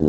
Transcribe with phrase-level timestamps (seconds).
[0.00, 0.08] Takže,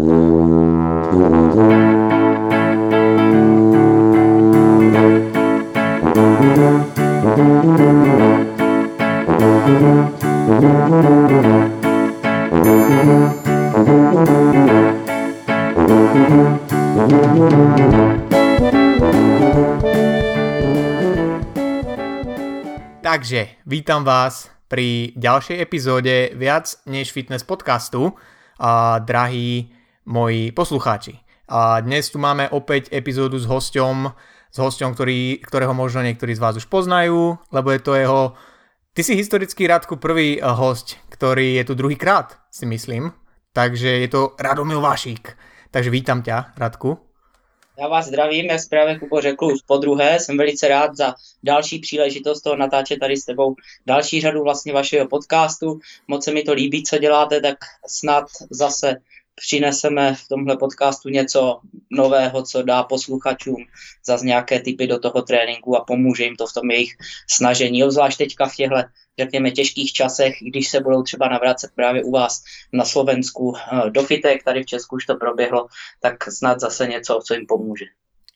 [23.67, 28.15] vítam vás pri ďalšej epizóde Viac než fitness podcastu,
[28.61, 31.19] a drahí moji poslucháči.
[31.51, 34.15] A dnes tu máme opäť epizódu s hosťom,
[34.51, 38.21] s hosťom, ktorý, ktorého možno niektorí z vás už poznajú, lebo je to jeho...
[38.91, 43.11] Ty si historický Radku prvý eh, host, ktorý je tu druhý krát, si myslím.
[43.51, 45.35] Takže je to Radomil Vašík.
[45.71, 47.11] Takže vítam ťa, Radku.
[47.79, 50.19] Já vás zdravím, jak právě Kubo řekl už po druhé.
[50.19, 55.07] Jsem velice rád za další příležitost toho natáčet tady s tebou další řadu vlastně vašeho
[55.07, 55.79] podcastu.
[56.07, 58.95] Moc se mi to líbí, co děláte, tak snad zase
[59.41, 61.59] přineseme v tomhle podcastu něco
[61.91, 63.65] nového, co dá posluchačům
[64.05, 66.93] zase nějaké typy do toho tréninku a pomůže jim to v tom jejich
[67.29, 68.75] snažení, obzvlášť teďka v těchto
[69.19, 72.41] řekněme, těžkých časech, když se budou třeba navracet právě u vás
[72.73, 75.67] na Slovensku eh, do fitek, tady v Česku už to proběhlo,
[75.99, 77.85] tak snad zase něco, co jim pomůže.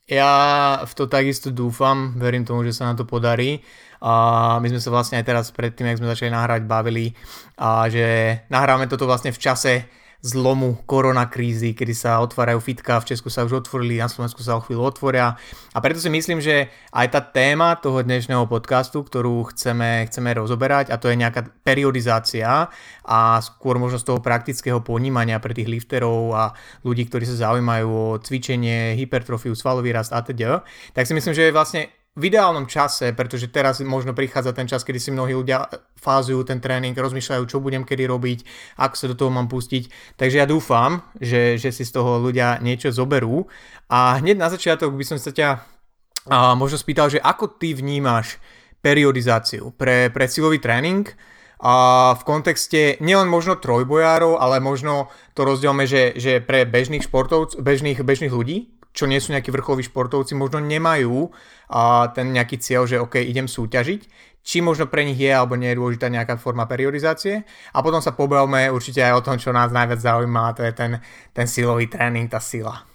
[0.06, 3.66] Ja v to takisto dúfam, verím tomu, že sa nám to podarí.
[4.06, 7.18] A my sme sa vlastne aj teraz predtým, jak sme začali nahrať, bavili,
[7.58, 9.90] a že nahráme toto vlastne v čase,
[10.24, 14.64] zlomu koronakrízy, kedy sa otvárajú fitka, v Česku sa už otvorili, na Slovensku sa o
[14.64, 15.36] chvíľu otvoria.
[15.76, 20.94] A preto si myslím, že aj tá téma toho dnešného podcastu, ktorú chceme, chceme rozoberať,
[20.94, 22.72] a to je nejaká periodizácia
[23.06, 26.44] a skôr možno z toho praktického ponímania pre tých lifterov a
[26.88, 30.64] ľudí, ktorí sa zaujímajú o cvičenie, hypertrofiu, svalový rast a teda,
[30.96, 31.82] tak si myslím, že je vlastne
[32.16, 35.68] v ideálnom čase, pretože teraz možno prichádza ten čas, kedy si mnohí ľudia
[36.00, 38.40] fázujú ten tréning, rozmýšľajú, čo budem kedy robiť,
[38.80, 40.16] ako sa do toho mám pustiť.
[40.16, 43.52] Takže ja dúfam, že, že si z toho ľudia niečo zoberú.
[43.92, 45.50] A hneď na začiatok by som sa ťa
[46.32, 48.40] a, možno spýtal, že ako ty vnímaš
[48.80, 51.04] periodizáciu pre, pre silový tréning
[51.60, 57.58] a v kontexte nielen možno trojbojárov, ale možno to rozdielme, že, že pre bežných športov,
[57.58, 61.28] bežných, bežných ľudí, čo nie sú nejakí vrcholoví športovci, možno nemajú
[61.68, 64.02] a ten nejaký cieľ, že OK, idem súťažiť,
[64.46, 67.44] či možno pre nich je alebo nie je dôležitá nejaká forma periodizácie
[67.76, 70.72] a potom sa pobavme určite aj o tom, čo nás najviac zaujíma a to je
[70.72, 70.92] ten,
[71.36, 72.88] ten silový trénink, ta sila.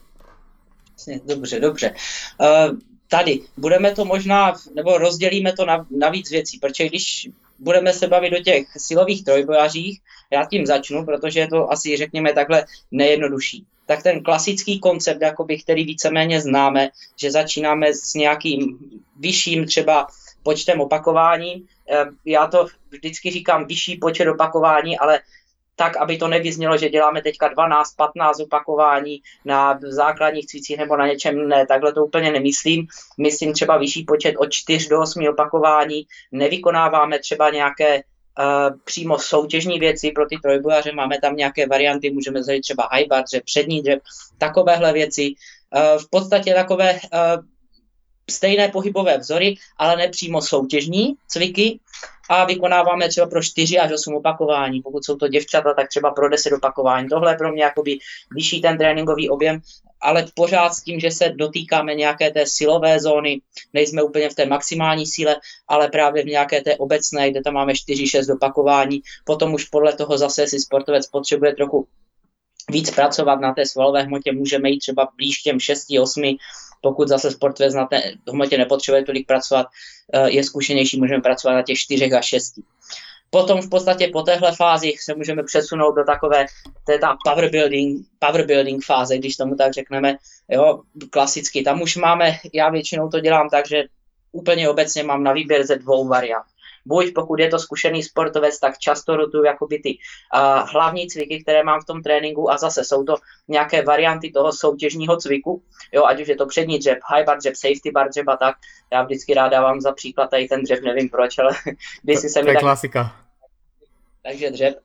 [1.27, 1.94] Dobře, dobře.
[2.41, 2.78] Uh,
[3.09, 7.28] tady budeme to možná, nebo rozdělíme to na, na víc věcí, protože když
[7.59, 10.00] budeme se bavit o těch silových trojbojařích,
[10.31, 15.59] já tím začnu, protože je to asi, řekněme, takhle nejjednodušší tak ten klasický koncept, jakoby,
[15.59, 18.78] který víceméně známe, že začínáme s nějakým
[19.19, 20.06] vyšším třeba
[20.43, 21.67] počtem opakování.
[21.91, 25.21] Eh, já to vždycky říkám vyšší počet opakování, ale
[25.77, 31.07] tak, aby to nevyznělo, že děláme teďka 12, 15 opakování na základních cvicích nebo na
[31.07, 32.87] něčem, ne, takhle to úplně nemyslím.
[33.19, 38.03] Myslím třeba vyšší počet od 4 do 8 opakování, nevykonáváme třeba nějaké
[38.84, 43.24] přímo soutěžní věci pro ty trojbojaře, máme tam nějaké varianty, můžeme zajít třeba high bar,
[43.24, 44.00] dřep, přední dřep,
[44.38, 45.34] takovéhle věci.
[45.98, 47.00] V podstatě takové
[48.30, 51.80] stejné pohybové vzory, ale nepřímo soutěžní cviky
[52.30, 54.82] a vykonáváme třeba pro 4 až 8 opakování.
[54.82, 57.08] Pokud jsou to děvčata, tak třeba pro 10 opakování.
[57.08, 57.98] Tohle je pro mě jakoby
[58.34, 59.60] vyšší ten tréninkový objem,
[60.00, 63.41] ale pořád s tím, že se dotýkáme nějaké té silové zóny,
[63.72, 65.36] nejsme úplně v té maximální síle,
[65.68, 69.02] ale právě v nějaké té obecné, kde tam máme 4-6 opakování.
[69.24, 71.88] Potom už podle toho zase si sportovec potřebuje trochu
[72.70, 76.36] víc pracovat na té svalové hmotě, můžeme jít třeba blíž těm 6-8,
[76.80, 79.66] pokud zase sportovec na té hmotě nepotřebuje tolik pracovat,
[80.12, 82.54] eh, je zkušenější, můžeme pracovat na těch 4 a 6.
[83.30, 86.46] Potom v podstatě po téhle fázi se můžeme přesunout do takové
[86.86, 90.16] té ta power building, power building fáze, když tomu tak řekneme,
[90.48, 91.62] jo, klasicky.
[91.62, 93.82] Tam už máme, já většinou to dělám tak, že
[94.32, 96.44] úplně obecně mám na výběr ze dvou variant
[96.86, 99.98] buď pokud je to zkušený sportovec, tak často rotuju jakoby ty
[100.34, 103.15] uh, hlavní cviky, které mám v tom tréninku a zase jsou to
[103.48, 105.62] nějaké varianty toho soutěžního cviku,
[105.92, 108.54] jo, ať už je to přední dřep, high bar dřep, safety bar dřep a tak.
[108.92, 111.50] Já vždycky rád dávám za příklad tady ten dřep, nevím proč, ale
[112.03, 112.60] když si se mi tak...
[112.60, 113.16] klasika.
[114.22, 114.78] Takže dřep.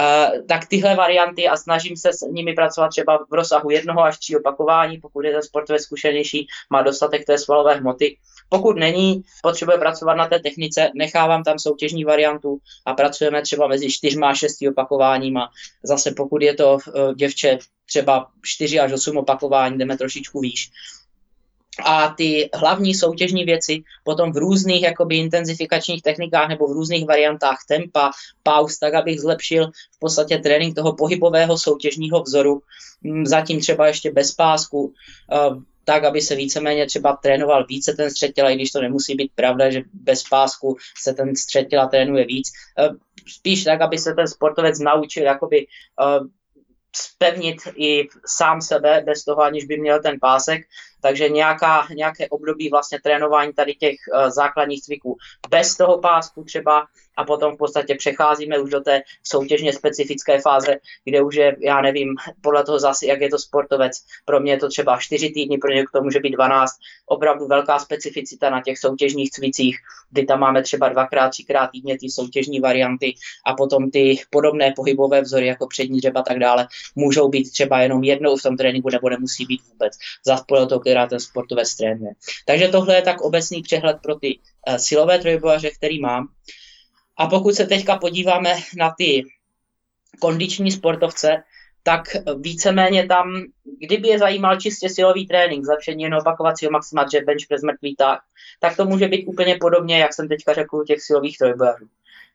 [0.00, 4.18] Uh, tak tyhle varianty a snažím se s nimi pracovat třeba v rozsahu jednoho až
[4.18, 8.16] tří opakování, pokud je ten sportovec zkušenější, má dostatek té svalové hmoty
[8.50, 13.90] pokud není, potřebuje pracovat na té technice, nechávám tam soutěžní variantu a pracujeme třeba mezi
[13.90, 15.50] čtyřma a šesti opakováníma.
[15.82, 20.70] Zase pokud je to uh, děvče třeba 4 až 8 opakování, jdeme trošičku výš.
[21.84, 27.58] A ty hlavní soutěžní věci potom v různých jakoby intenzifikačních technikách nebo v různých variantách
[27.68, 28.10] tempa,
[28.42, 32.62] pauz, tak abych zlepšil v podstatě trénink toho pohybového soutěžního vzoru,
[33.02, 34.92] mm, zatím třeba ještě bez pásku,
[35.32, 35.36] eh,
[35.84, 39.32] tak, aby se víceméně třeba trénoval více ten střed těla, i když to nemusí být
[39.34, 42.48] pravda, že bez pásku se ten střed těla trénuje víc.
[42.78, 42.88] Eh,
[43.26, 46.20] spíš tak, aby se ten sportovec naučil jakoby eh,
[46.96, 50.62] spevnit i sám sebe bez toho, aniž by měl ten pásek
[51.02, 55.16] takže nějaká, nějaké období vlastně trénování tady těch uh, základních cviků.
[55.50, 56.86] Bez toho pásku třeba
[57.16, 61.80] a potom v podstatě přecházíme už do té soutěžně specifické fáze, kde už je, já
[61.80, 63.92] nevím, podle toho zase, jak je to sportovec,
[64.24, 66.72] pro mě je to třeba 4 týdny, pro někoho to může být 12,
[67.06, 69.78] opravdu velká specificita na těch soutěžních cvicích,
[70.10, 73.14] kdy tam máme třeba dvakrát, třikrát týdně ty soutěžní varianty
[73.46, 77.80] a potom ty podobné pohybové vzory jako přední dřeba a tak dále můžou být třeba
[77.80, 79.92] jenom jednou v tom tréninku nebo nemusí být vůbec.
[80.26, 82.12] Zase podle toho, která ten sportovec trénuje.
[82.46, 86.28] Takže tohle je tak obecný přehled pro ty uh, silové trojbojaře, který mám.
[87.16, 89.22] A pokud se teďka podíváme na ty
[90.20, 91.42] kondiční sportovce,
[91.82, 92.02] tak
[92.40, 93.44] víceméně tam,
[93.78, 98.20] kdyby je zajímal čistě silový trénink, zlepšení jen opakovacího maxima, že bench press mrtvý tak,
[98.60, 101.86] tak to může být úplně podobně, jak jsem teďka řekl u těch silových trojbojařů.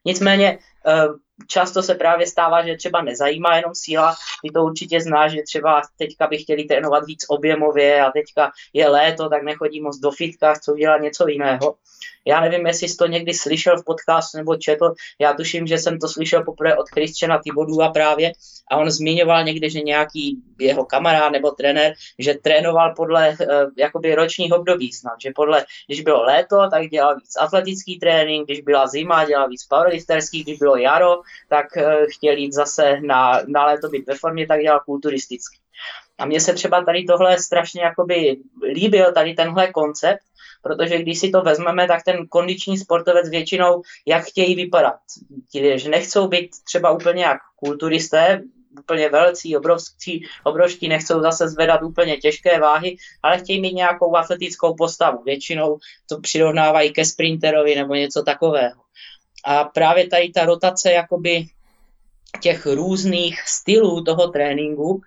[0.04, 1.08] Nicméně eh,
[1.46, 5.82] často se právě stává, že třeba nezajímá jenom síla, ty to určitě zná, že třeba
[5.98, 10.54] teďka by chtěli trénovat víc objemově a teďka je léto, tak nechodí moc do fitka,
[10.54, 11.74] chcou dělat něco jiného.
[12.26, 15.98] Já nevím, jestli jsi to někdy slyšel v podcastu nebo četl, já tuším, že jsem
[15.98, 17.40] to slyšel poprvé od Christiana
[17.82, 18.32] a právě
[18.70, 23.36] a on zmiňoval někdy, že nějaký jeho kamarád nebo trenér, že trénoval podle uh,
[23.78, 28.60] jakoby ročních období snad, že podle, když bylo léto, tak dělal víc atletický trénink, když
[28.60, 31.82] byla zima, dělal víc powerlifterský, když bylo jaro, tak uh,
[32.16, 35.58] chtěl jít zase na, na léto být ve formě, tak dělal kulturistický.
[36.18, 38.36] A mně se třeba tady tohle strašně jakoby
[38.74, 40.20] líbil, tady tenhle koncept,
[40.62, 44.98] protože když si to vezmeme, tak ten kondiční sportovec většinou, jak chtějí vypadat.
[45.52, 48.42] Ti, že nechcou být třeba úplně jak kulturisté,
[48.80, 54.74] úplně velcí, obrovský, obrovští, nechcou zase zvedat úplně těžké váhy, ale chtějí mít nějakou atletickou
[54.74, 55.22] postavu.
[55.22, 55.78] Většinou
[56.08, 58.80] to přirovnávají ke sprinterovi nebo něco takového.
[59.46, 61.46] A právě tady ta rotace jakoby
[62.40, 65.00] těch různých stylů toho tréninku uh,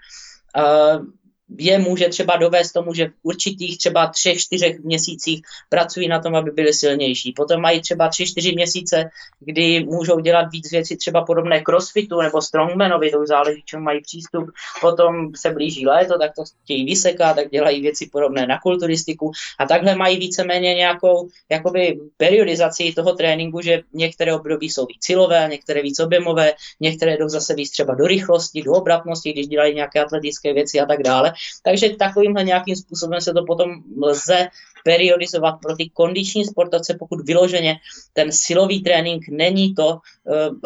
[1.57, 6.35] je může třeba dovést tomu, že v určitých třeba třech, čtyřech měsících pracují na tom,
[6.35, 7.33] aby byli silnější.
[7.33, 9.09] Potom mají třeba tři, čtyři měsíce,
[9.39, 14.01] kdy můžou dělat víc věcí třeba podobné crossfitu nebo strongmanovi, to už záleží, čemu mají
[14.01, 14.51] přístup.
[14.81, 19.65] Potom se blíží léto, tak to chtějí vysekat, tak dělají věci podobné na kulturistiku a
[19.65, 25.81] takhle mají víceméně nějakou jakoby periodizaci toho tréninku, že některé období jsou víc silové, některé
[25.81, 30.53] víc objemové, některé jdou zase víc třeba do rychlosti, do obratnosti, když dělají nějaké atletické
[30.53, 31.33] věci a tak dále.
[31.63, 34.47] Takže takovýmhle nějakým způsobem se to potom lze
[34.83, 37.75] periodizovat pro ty kondiční sportovce, pokud vyloženě
[38.13, 39.99] ten silový trénink není to uh,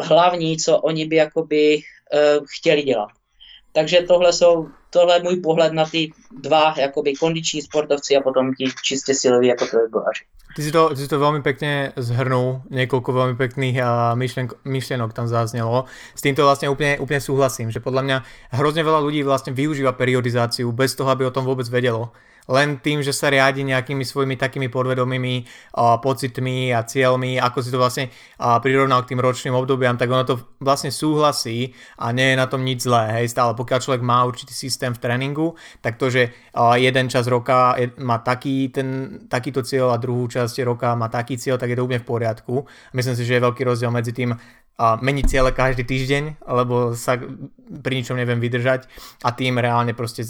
[0.06, 3.08] hlavní, co oni by jakoby uh, chtěli dělat.
[3.72, 8.54] Takže tohle jsou, tohle je můj pohled na ty dva jakoby kondiční sportovci a potom
[8.54, 10.24] ti čistě siloví jako trojbojaři.
[10.56, 15.10] Ty si to, ty si to veľmi pekne zhrnul, niekoľko veľmi pekných uh, myšlen, myšlenok
[15.10, 15.90] tam zaznelo.
[16.14, 18.16] S týmto vlastne úplne, úplne súhlasím, že podľa mňa
[18.54, 22.14] hrozne veľa ľudí vlastne využíva periodizáciu bez toho, aby o tom vôbec vedelo
[22.50, 25.34] len tým, že sa riadi nejakými svojimi takými podvedomými
[25.76, 30.12] uh, pocitmi a cieľmi, ako si to vlastne uh, prirovnal k tým ročným obdobiam, tak
[30.12, 33.22] ono to vlastne súhlasí a nie je na tom nič zlé.
[33.22, 37.24] Hej, stále pokiaľ človek má určitý systém v tréningu, tak to, že uh, jeden čas
[37.30, 41.76] roka má taký, ten, takýto cieľ a druhú časť roka má taký cieľ, tak je
[41.80, 42.54] to úplne v poriadku.
[42.92, 44.36] Myslím si, že je veľký rozdiel medzi tým
[44.74, 47.14] a meniť ciele každý týždeň, lebo sa
[47.70, 48.90] pri ničom neviem vydržať
[49.22, 50.26] a tým reálne proste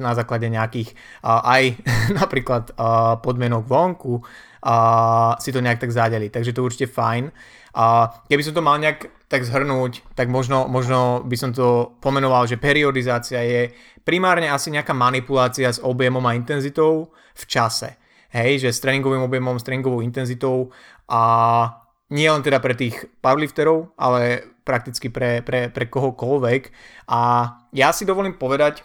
[0.00, 1.62] na základe nejakých aj
[2.20, 2.72] napríklad
[3.20, 4.24] podmienok vonku
[5.40, 6.32] si to nejak tak zadeli.
[6.32, 7.28] Takže to určite fajn.
[7.74, 12.46] A keby som to mal nejak tak zhrnúť, tak možno, možno by som to pomenoval,
[12.46, 13.74] že periodizácia je
[14.06, 17.98] primárne asi nejaká manipulácia s objemom a intenzitou v čase.
[18.30, 20.70] Hej, že s tréningovým objemom, s tréningovou intenzitou
[21.10, 26.62] a nie len teda pre tých powerlifterov, ale prakticky pre, pre, pre kohokoľvek.
[27.08, 27.20] A
[27.72, 28.84] ja si dovolím povedať,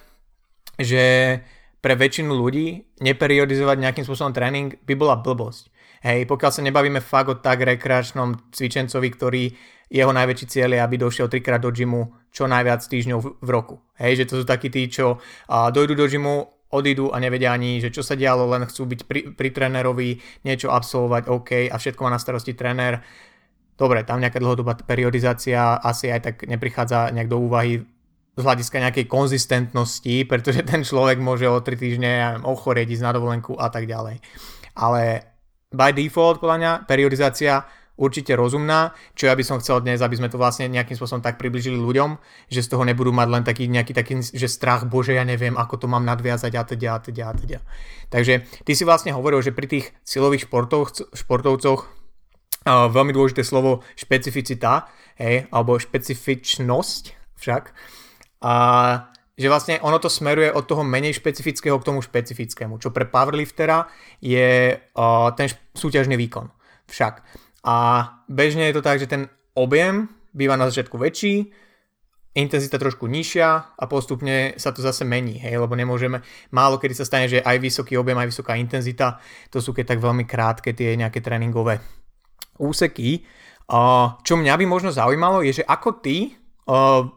[0.79, 1.39] že
[1.79, 5.71] pre väčšinu ľudí neperiodizovať nejakým spôsobom tréning by bola blbosť.
[5.99, 9.43] Hej, pokiaľ sa nebavíme fakt o tak rekreačnom cvičencovi, ktorý
[9.91, 13.83] jeho najväčší cieľ je, aby došiel trikrát do gymu čo najviac týždňov v, roku.
[13.99, 17.81] Hej, že to sú takí tí, čo a, dojdu do gymu, odídu a nevedia ani,
[17.81, 22.01] že čo sa dialo, len chcú byť pri, pri trénerovi, niečo absolvovať, OK, a všetko
[22.05, 23.01] má na starosti tréner.
[23.73, 27.81] Dobre, tam nejaká dlhodobá periodizácia asi aj tak neprichádza nejak do úvahy
[28.39, 33.03] z hľadiska nejakej konzistentnosti, pretože ten človek môže o 3 týždne ja neviem, ochorieť, ísť
[33.03, 34.21] na dovolenku a tak ďalej.
[34.79, 35.27] Ale
[35.73, 37.65] by default, podľa mňa, periodizácia
[37.99, 41.35] určite rozumná, čo ja by som chcel dnes, aby sme to vlastne nejakým spôsobom tak
[41.35, 42.15] približili ľuďom,
[42.47, 45.83] že z toho nebudú mať len taký nejaký taký, že strach, bože, ja neviem, ako
[45.83, 47.59] to mám nadviazať a teda a teda a teda.
[48.07, 53.83] Takže ty si vlastne hovoril, že pri tých silových športoch, športovcoch uh, veľmi dôležité slovo
[53.99, 54.87] špecificita,
[55.19, 57.63] hej, alebo špecifičnosť však,
[58.39, 58.53] a
[59.39, 63.87] že vlastne ono to smeruje od toho menej špecifického k tomu špecifickému, čo pre powerliftera
[64.19, 66.51] je uh, ten súťažný výkon.
[66.91, 67.23] Však.
[67.63, 67.75] A
[68.31, 71.51] bežne je to tak, že ten objem býva na začiatku väčší,
[72.37, 76.21] intenzita trošku nižšia a postupne sa to zase mení, hej, lebo nemôžeme,
[76.53, 79.19] málo kedy sa stane, že aj vysoký objem, aj vysoká intenzita,
[79.51, 81.81] to sú keď tak veľmi krátke tie nejaké tréningové
[82.61, 83.25] úseky.
[84.23, 86.37] Čo mňa by možno zaujímalo je, že ako ty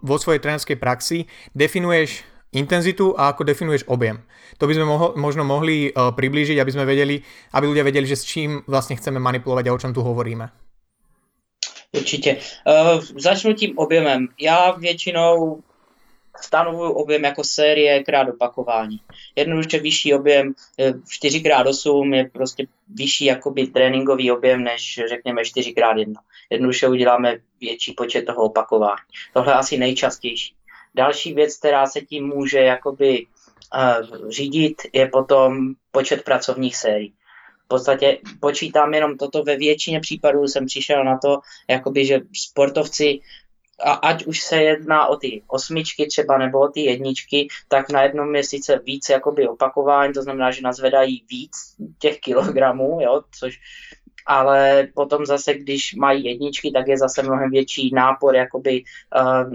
[0.00, 4.20] vo svojej trénerskej praxi definuješ intenzitu a ako definuješ objem.
[4.58, 7.18] To by sme moho, možno mohli uh, priblížiť, aby sme vedeli,
[7.56, 10.48] aby ľudia vedeli, že s čím vlastne chceme manipulovať a o čom tu hovoríme.
[11.92, 12.36] Určitě.
[12.66, 14.28] Uh, začnu tím objemem.
[14.40, 15.60] Já většinou
[16.40, 19.00] stanovuju objem jako série krát opakování.
[19.36, 20.54] Jednoduše vyšší objem
[21.22, 26.12] 4x8 je prostě vyšší jakoby tréninkový objem než řekněme 4x1.
[26.50, 29.06] Jednoduše uděláme větší počet toho opakování.
[29.34, 30.54] Tohle je asi nejčastější.
[30.94, 37.14] Další věc, která se tím může jakoby uh, řídit, je potom počet pracovních sérií.
[37.64, 43.20] V podstatě počítám jenom toto, ve většině případů jsem přišel na to, jakoby, že sportovci
[43.84, 48.02] a ať už se jedná o ty osmičky třeba nebo o ty jedničky, tak na
[48.02, 51.50] jednom je sice víc jakoby opakování, to znamená, že nazvedají víc
[51.98, 53.58] těch kilogramů, jo, což
[54.26, 58.82] ale potom zase, když mají jedničky, tak je zase mnohem větší nápor, jakoby,
[59.16, 59.52] uh,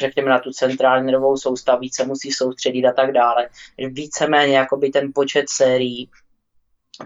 [0.00, 3.48] řekněme, na tu centrální nervovou soustavu, více musí soustředit a tak dále.
[3.78, 6.10] Víceméně jakoby ten počet sérií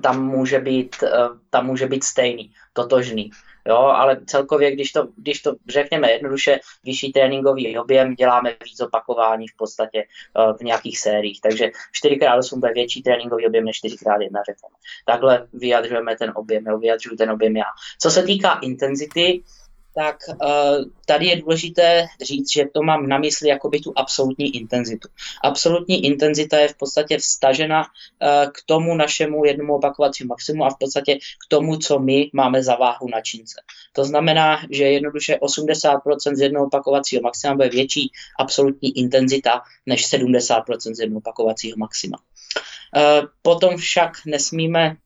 [0.03, 3.31] tam může být, uh, tam může být stejný, totožný
[3.69, 9.49] jo, ale celkově, když to, když to řekněme jednoduše, vyšší tréninkový objem, děláme víc opakování
[9.49, 10.05] v podstatě
[10.37, 11.71] uh, v nějakých sériích, takže
[12.05, 14.75] 4x8 bude větší tréninkový objem než 4x1, řekněme.
[15.07, 17.65] Takhle vyjadřujeme ten objem, jo, vyjadřuju ten objem já.
[18.01, 19.43] Co se týká intenzity,
[19.95, 25.09] tak uh, tady je důležité říct, že to mám na mysli jakoby tu absolutní intenzitu.
[25.45, 30.79] Absolutní intenzita je v podstatě vstažena uh, k tomu našemu jednomu opakovacímu maximu a v
[30.79, 33.63] podstatě k tomu, co my máme za váhu na čince.
[33.93, 40.95] To znamená, že jednoduše 80% z jednoho opakovacího maxima bude větší absolutní intenzita než 70%
[40.95, 42.19] z jednoho opakovacího maxima.
[42.97, 44.97] Uh, potom však nesmíme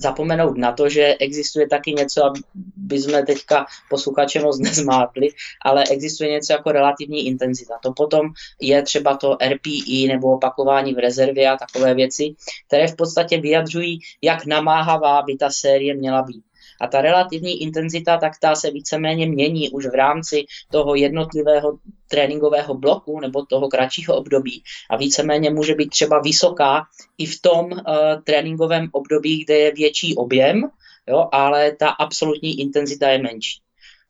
[0.00, 5.28] zapomenout na to, že existuje taky něco, aby jsme teďka posluchače moc nezmátli,
[5.64, 7.78] ale existuje něco jako relativní intenzita.
[7.82, 8.26] To potom
[8.60, 12.34] je třeba to RPI nebo opakování v rezervě a takové věci,
[12.66, 16.49] které v podstatě vyjadřují, jak namáhavá by ta série měla být.
[16.80, 22.74] A ta relativní intenzita, tak ta se víceméně mění už v rámci toho jednotlivého tréninkového
[22.74, 24.62] bloku nebo toho kratšího období.
[24.90, 26.82] A víceméně může být třeba vysoká
[27.18, 27.80] i v tom uh,
[28.24, 30.70] tréninkovém období, kde je větší objem,
[31.08, 33.60] jo, ale ta absolutní intenzita je menší.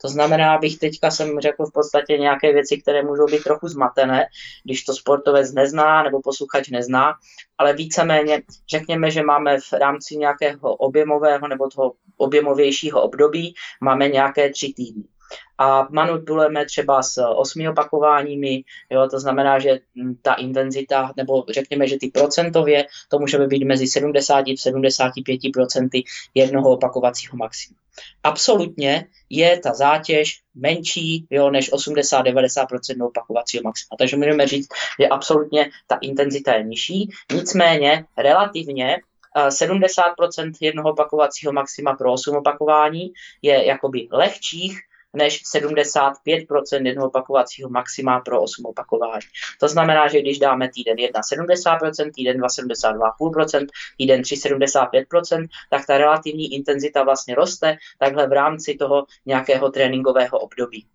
[0.03, 4.27] To znamená, abych teďka jsem řekl v podstatě nějaké věci, které můžou být trochu zmatené,
[4.65, 7.15] když to sportovec nezná nebo posluchač nezná,
[7.59, 14.51] ale víceméně řekněme, že máme v rámci nějakého objemového nebo toho objemovějšího období máme nějaké
[14.51, 15.05] tři týdny
[15.59, 19.79] a manipulujeme třeba s osmi opakováními, jo, to znamená, že
[20.23, 26.05] ta intenzita, nebo řekněme, že ty procentově, to může být mezi 70 a 75 procenty
[26.35, 27.77] jednoho opakovacího maxima.
[28.23, 33.97] Absolutně je ta zátěž menší jo, než 80-90% opakovacího maxima.
[33.99, 34.69] Takže můžeme říct,
[35.01, 39.01] že absolutně ta intenzita je nižší, nicméně relativně
[39.49, 44.81] 70% jednoho opakovacího maxima pro 8 opakování je jakoby lehčích
[45.13, 49.27] než 75% jednoho opakovacího maxima pro 8 opakování.
[49.61, 53.67] To znamená, že když dáme týden 1 70%, týden 2 72,5%,
[53.99, 60.39] týden 3 75%, tak ta relativní intenzita vlastně roste takhle v rámci toho nějakého tréninkového
[60.39, 60.87] období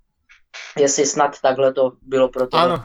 [0.77, 2.57] jestli snad takhle to bylo pro to.
[2.57, 2.83] Áno,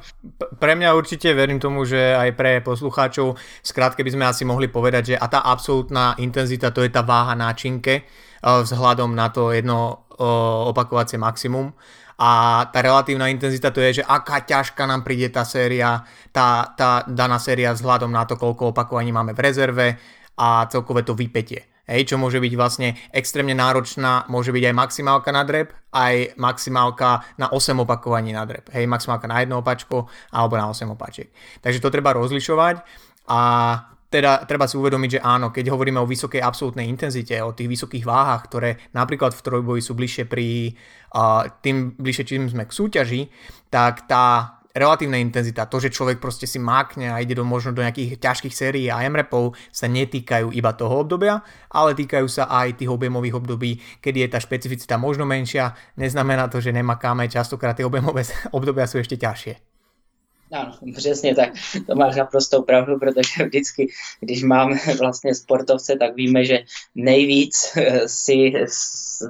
[0.59, 5.15] pre mňa určite verím tomu, že aj pre poslucháčov skrátke by sme asi mohli povedať,
[5.15, 10.07] že a tá absolútna intenzita to je tá váha náčinke eh, vzhľadom na to jedno
[10.69, 11.73] opakovacie maximum
[12.21, 17.01] a tá relatívna intenzita to je, že aká ťažká nám príde tá séria, tá, tá
[17.09, 19.87] daná séria vzhľadom na to, koľko opakovaní máme v rezerve
[20.37, 21.70] a celkové to vypetie.
[21.91, 27.27] Hej, čo môže byť vlastne extrémne náročná, môže byť aj maximálka na drep, aj maximálka
[27.35, 31.35] na 8 opakovaní na drep, hej, maximálka na jedno opačko alebo na 8 opačiek.
[31.59, 32.87] Takže to treba rozlišovať
[33.27, 33.41] a
[34.11, 38.03] teda treba si uvedomiť, že áno, keď hovoríme o vysokej absolútnej intenzite, o tých vysokých
[38.03, 40.75] váhach, ktoré napríklad v trojboji sú bližšie pri
[41.15, 43.23] uh, tým bližšie, čím sme k súťaži,
[43.71, 47.83] tak tá relatívna intenzita, to, že človek proste si mákne a ide do možno do
[47.83, 52.91] nejakých ťažkých sérií a MREPov sa netýkajú iba toho obdobia, ale týkajú sa aj tých
[52.91, 58.27] objemových období, kedy je tá špecificita možno menšia, neznamená to, že nemakáme, častokrát tie objemové
[58.57, 59.70] obdobia sú ešte ťažšie.
[60.53, 61.53] Ano, přesně tak.
[61.87, 63.89] To máš naprostou pravdu, protože vždycky,
[64.21, 66.59] když máme vlastně sportovce, tak víme, že
[66.95, 68.53] nejvíc eh, si,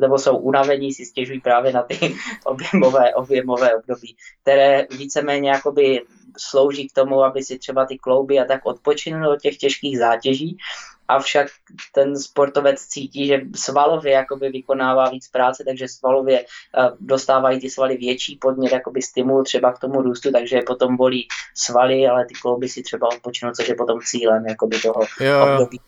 [0.00, 6.02] nebo jsou unavení, si stěžují právě na ty objemové, objemové období, které víceméně jakoby
[6.38, 10.56] slouží k tomu, aby si třeba ty klouby a tak odpočinuli od těch těžkých zátěží
[11.10, 11.48] avšak
[11.94, 17.96] ten sportovec cítí, že svalově jakoby vykonává víc práce, takže svalově uh, dostávají ty svaly
[17.96, 22.68] větší podnět, jakoby stimul třeba k tomu růstu, takže potom volí svaly, ale ty klouby
[22.68, 25.42] si třeba odpočinou, což je potom cílem jakoby toho jo.
[25.42, 25.80] období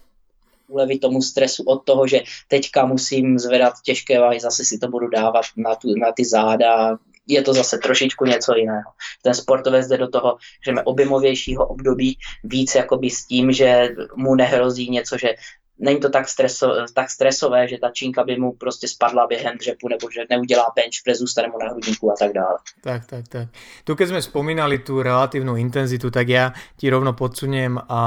[0.68, 5.08] ulevit tomu stresu od toho, že teďka musím zvedat těžké váhy, zase si to budu
[5.08, 8.90] dávat na, tu, na ty záda, je to zase trošičku něco jiného.
[9.22, 14.90] Ten sportovec jde do toho, že objemovějšího období víc jakoby s tím, že mu nehrozí
[14.90, 15.34] něco, že
[15.82, 19.88] není to tak, streso, tak stresové, že ta čínka by mu prostě spadla během dřepu,
[19.88, 22.58] nebo že neudělá bench press, zůstane mu na hrudníku a tak dále.
[22.80, 23.46] Tak, tak, tak.
[23.84, 28.02] Tu keď sme spomínali tú relatívnu intenzitu, tak ja ti rovno podsuniem a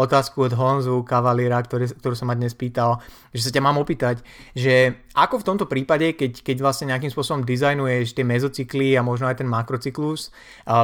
[0.00, 3.04] otázku od Honzu Kavalíra, ktorú som ma dnes pýtal,
[3.36, 4.24] že sa ťa mám opýtať,
[4.56, 9.28] že ako v tomto prípade, keď, keď vlastne nejakým spôsobom dizajnuješ tie mezocykly a možno
[9.28, 10.32] aj ten makrocyklus,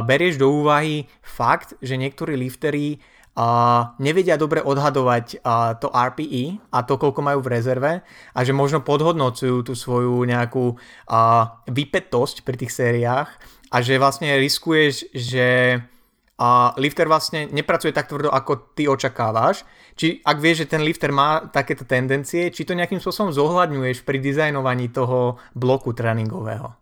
[0.05, 3.01] berieš do úvahy fakt, že niektorí liftery
[3.37, 3.47] a
[4.01, 7.91] nevedia dobre odhadovať a, to RPE a to, koľko majú v rezerve
[8.33, 10.73] a že možno podhodnocujú tú svoju nejakú
[11.05, 13.29] a, vypetosť pri tých sériách
[13.69, 15.77] a že vlastne riskuješ, že
[16.37, 19.65] a lifter vlastne nepracuje tak tvrdo, ako ty očakávaš.
[19.97, 24.21] Či ak vieš, že ten lifter má takéto tendencie, či to nejakým spôsobom zohľadňuješ pri
[24.21, 26.77] dizajnovaní toho bloku tréninkového?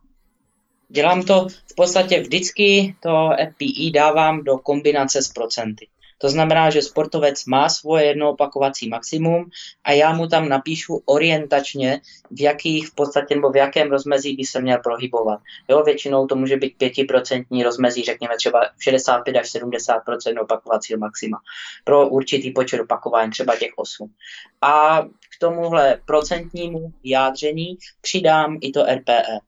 [0.89, 5.87] Dělám to v podstatě vždycky, to FPI dávám do kombinace s procenty.
[6.17, 9.49] To znamená, že sportovec má svoje jedno opakovací maximum
[9.83, 12.01] a já mu tam napíšu orientačně,
[12.31, 15.39] v jakých v podstatě nebo v jakém rozmezí by se měl pohybovat.
[15.69, 21.37] Jo, většinou to může být 5% rozmezí, řekněme třeba 65 až 70% opakovacího maxima.
[21.83, 24.13] Pro určitý počet opakování, třeba těch 8.
[24.61, 29.39] A k tomuhle procentnímu jádření přidám i to RPE.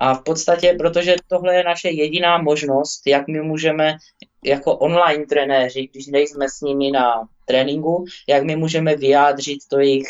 [0.00, 3.96] A v podstatě, protože tohle je naše jediná možnost, jak my můžeme
[4.44, 10.08] jako online trenéři, když nejsme s nimi na tréninku, jak my můžeme vyjádřit to jejich,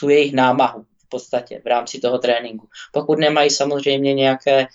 [0.00, 2.68] tu jejich námahu v podstatě v rámci toho tréninku.
[2.92, 4.66] Pokud nemají samozřejmě nějaké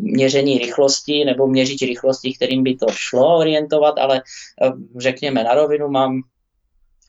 [0.00, 4.22] měření rychlosti nebo měřit rychlosti, kterým by to šlo orientovat, ale
[4.62, 6.22] eh, řekněme na rovinu, mám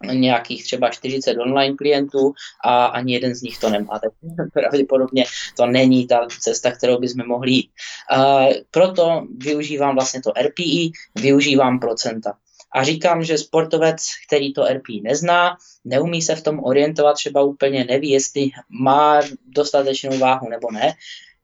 [0.03, 2.33] nějakých třeba 40 online klientů
[2.63, 3.99] a ani jeden z nich to nemá.
[3.99, 4.11] Tak
[4.53, 5.25] pravděpodobně
[5.57, 7.69] to není ta cesta, kterou bychom mohli jít.
[8.71, 12.33] proto využívám vlastně to RPI, využívám procenta.
[12.71, 17.85] A říkám, že sportovec, který to RPI nezná, neumí se v tom orientovat, třeba úplně
[17.85, 20.93] neví, jestli má dostatečnou váhu nebo ne,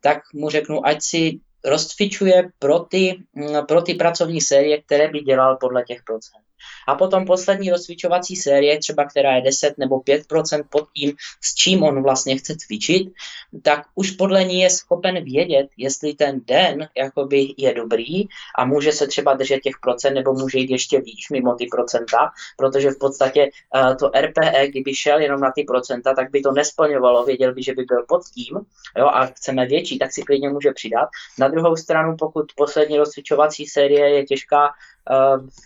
[0.01, 3.23] tak mu řeknu, ať si rozcvičuje pro ty,
[3.67, 6.45] pro ty pracovní série, které by dělal podle těch procent.
[6.87, 11.83] A potom poslední rozcvičovací série, třeba která je 10 nebo 5% pod tím, s čím
[11.83, 13.13] on vlastně chce cvičit,
[13.61, 18.23] tak už podle ní je schopen vědět, jestli ten den jakoby je dobrý
[18.57, 22.31] a může se třeba držet těch procent nebo může jít ještě víc mimo ty procenta,
[22.57, 26.51] protože v podstatě uh, to RPE, kdyby šel jenom na ty procenta, tak by to
[26.51, 28.59] nesplňovalo, věděl by, že by byl pod tím
[28.97, 31.09] jo, a chceme větší, tak si klidně může přidat.
[31.39, 34.69] Na druhou stranu, pokud poslední rozcvičovací série je těžká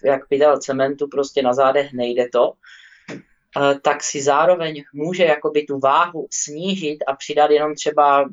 [0.04, 2.54] jak pytel cementu prostě na zádech nejde to,
[3.82, 8.30] tak si zároveň může jakoby tu váhu snížit a přidat jenom třeba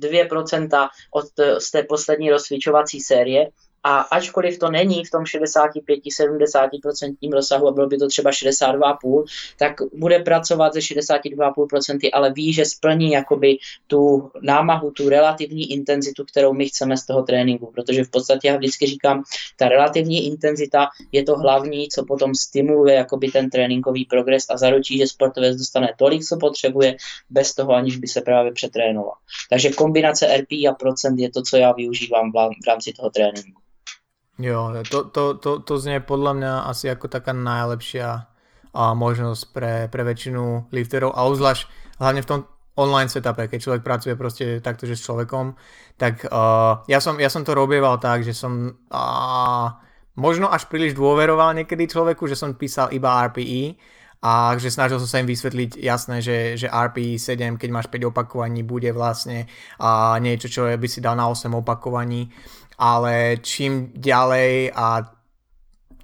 [0.00, 1.24] 2% od,
[1.58, 3.48] z té poslední rozcvičovací série
[3.84, 9.24] a ačkoliv to není v tom 65-70% rozsahu a bylo by to třeba 62,5,
[9.58, 16.24] tak bude pracovat ze 62,5%, ale ví, že splní jakoby tu námahu, tu relativní intenzitu,
[16.24, 17.70] kterou my chceme z toho tréninku.
[17.74, 19.22] Protože v podstatě já vždycky říkám,
[19.56, 24.98] ta relativní intenzita je to hlavní, co potom stimuluje jakoby ten tréninkový progres a zaručí,
[24.98, 26.96] že sportovec dostane tolik, co potřebuje,
[27.30, 29.14] bez toho, aniž by se právě přetrénoval.
[29.50, 33.60] Takže kombinace RP a procent je to, co já využívám v rámci toho tréninku.
[34.34, 38.26] Jo, to, to, to, to znie podľa mňa asi ako taká najlepšia
[38.74, 41.14] a možnosť pre, pre väčšinu lifterov.
[41.14, 41.70] A uzvlášť
[42.02, 42.40] hlavne v tom
[42.74, 45.54] online setupe, keď človek pracuje proste takto, že s človekom,
[45.94, 49.66] tak uh, ja, som, ja som to robieval tak, že som uh,
[50.18, 53.78] možno až príliš dôveroval niekedy človeku, že som písal iba RPE
[54.26, 58.10] a že snažil som sa im vysvetliť jasné, že, že RPE 7, keď máš 5
[58.10, 59.46] opakovaní, bude vlastne
[59.78, 62.26] uh, niečo, čo by si dal na 8 opakovaní,
[62.78, 65.02] ale čím ďalej a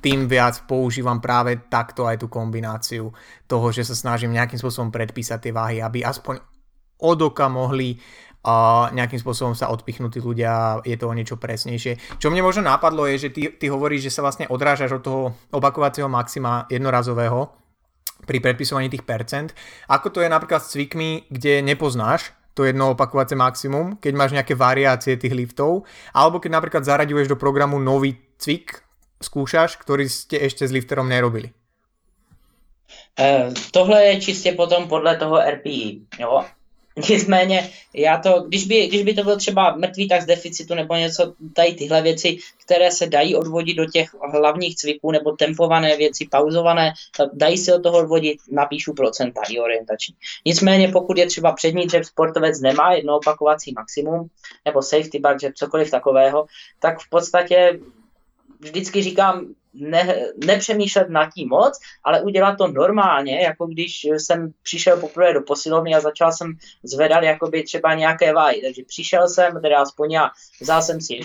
[0.00, 3.12] tým viac používam práve takto aj tú kombináciu
[3.44, 6.40] toho, že sa snažím nejakým spôsobom predpísať tie váhy, aby aspoň
[7.04, 8.00] od oka mohli
[8.40, 12.16] a nejakým spôsobom sa odpichnutí ľudia, je to o niečo presnejšie.
[12.16, 15.22] Čo mne možno napadlo je, že ty, ty hovoríš, že sa vlastne odrážaš od toho
[15.52, 17.52] opakovacieho maxima jednorazového
[18.24, 19.52] pri predpisovaní tých percent.
[19.92, 24.54] Ako to je napríklad s cvikmi, kde nepoznáš to jedno opakovacie maximum, keď máš nejaké
[24.54, 28.82] variácie tých liftov, alebo keď napríklad zaraďuješ do programu nový cvik,
[29.20, 31.52] skúšaš, ktorý ste ešte s lifterom nerobili?
[33.20, 36.00] Uh, tohle je čistě potom podle toho RPI.
[36.18, 36.44] Jo?
[36.96, 40.94] Nicméně, já to, když by, když by to byl třeba mrtvý tak z deficitu nebo
[40.94, 46.28] něco, tady tyhle věci, které se dají odvodit do těch hlavních cviků nebo tempované věci,
[46.30, 46.92] pauzované,
[47.32, 50.14] dají se od toho odvodit, napíšu procenta i orientační.
[50.46, 54.26] Nicméně, pokud je třeba přední dřep sportovec nemá jedno opakovací maximum,
[54.64, 56.46] nebo safety bar dřep, cokoliv takového,
[56.80, 57.78] tak v podstatě
[58.60, 64.96] vždycky říkám, ne, nepřemýšlet nad tím moc, ale udělat to normálně, jako když jsem přišel
[64.96, 66.52] poprvé do posilovny a začal jsem
[66.82, 68.60] zvedat jakoby třeba nějaké váhy.
[68.64, 70.30] Takže přišel jsem, teda aspoň já
[70.60, 71.20] vzal jsem si,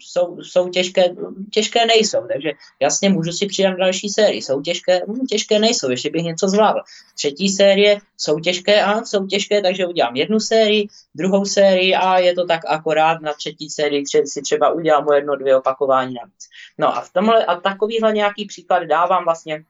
[0.00, 1.04] jsou, jsou těžké,
[1.52, 6.10] těžké nejsou, takže jasně můžu si přidat další sérii, jsou těžké, hm, těžké nejsou, ještě
[6.10, 6.80] bych něco zvládl.
[7.14, 12.34] Třetí série jsou těžké a jsou těžké, takže udělám jednu sérii, druhou sérii a je
[12.34, 16.48] to tak akorát na třetí sérii si třeba udělám o jedno, dvě opakování navíc.
[16.78, 19.64] No a v tomhle a takovýhle nějaký příklad dávám vlastně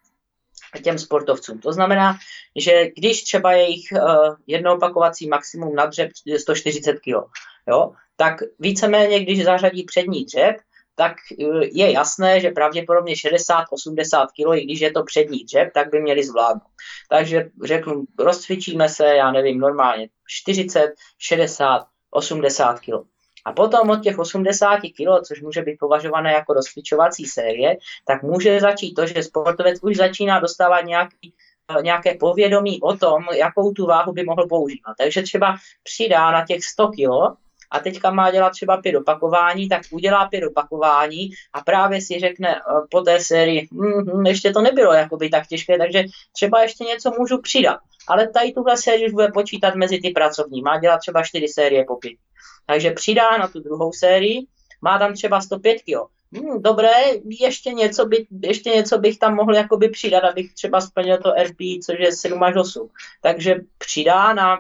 [0.82, 1.60] těm sportovcům.
[1.60, 2.18] To znamená,
[2.56, 7.30] že když třeba jejich uh, jednoopakovací maximum na dřep 140 kg,
[7.68, 10.56] jo, tak víceméně, když zařadí přední dřep,
[10.94, 15.90] tak uh, je jasné, že pravděpodobně 60-80 kg, i když je to přední dřep, tak
[15.90, 16.70] by měli zvládnout.
[17.10, 23.15] Takže řeknu, rozcvičíme se, já nevím, normálně 40, 60, 80 kg.
[23.46, 28.60] A potom od těch 80 kg, což může být považované jako rozcvičovací série, tak může
[28.60, 31.34] začít to, že sportovec už začíná dostávat nějaký
[31.82, 34.94] nějaké povědomí o tom, jakou tu váhu by mohl používat.
[34.98, 37.38] Takže třeba přidá na těch 100 kg
[37.70, 42.56] a teďka má dělat třeba pět opakování, tak udělá pět opakování a právě si řekne
[42.56, 47.10] eh, po té sérii, hm, ještě to nebylo jakoby tak těžké, takže třeba ještě něco
[47.18, 47.78] můžu přidat.
[48.08, 50.62] Ale tady tuhle sérii už bude počítat mezi ty pracovní.
[50.62, 52.18] Má dělat třeba čtyři série po pět.
[52.66, 54.46] Takže přidá na tu druhou sérii,
[54.80, 56.16] má tam třeba 105 kg.
[56.32, 56.92] Hmm, dobré,
[57.24, 61.84] ještě něco, by, ještě něco bych tam mohl jakoby přidat, abych třeba splnil to RP,
[61.86, 62.88] což je 7 až 8.
[63.22, 64.58] Takže přidá na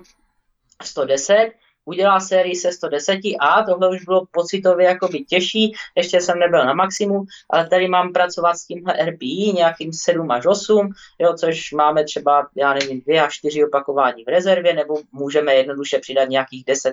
[0.82, 1.52] 110
[1.86, 6.74] udělá sérii se 110 a tohle už bylo pocitově jakoby těžší, ještě jsem nebyl na
[6.74, 12.04] maximum, ale tady mám pracovat s tímhle RPI nějakým 7 až 8, jo, což máme
[12.04, 16.92] třeba, já nevím, 2 až 4 opakování v rezervě, nebo můžeme jednoduše přidat nějakých 10-15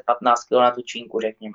[0.49, 1.53] kg na tu čínku, řekněme.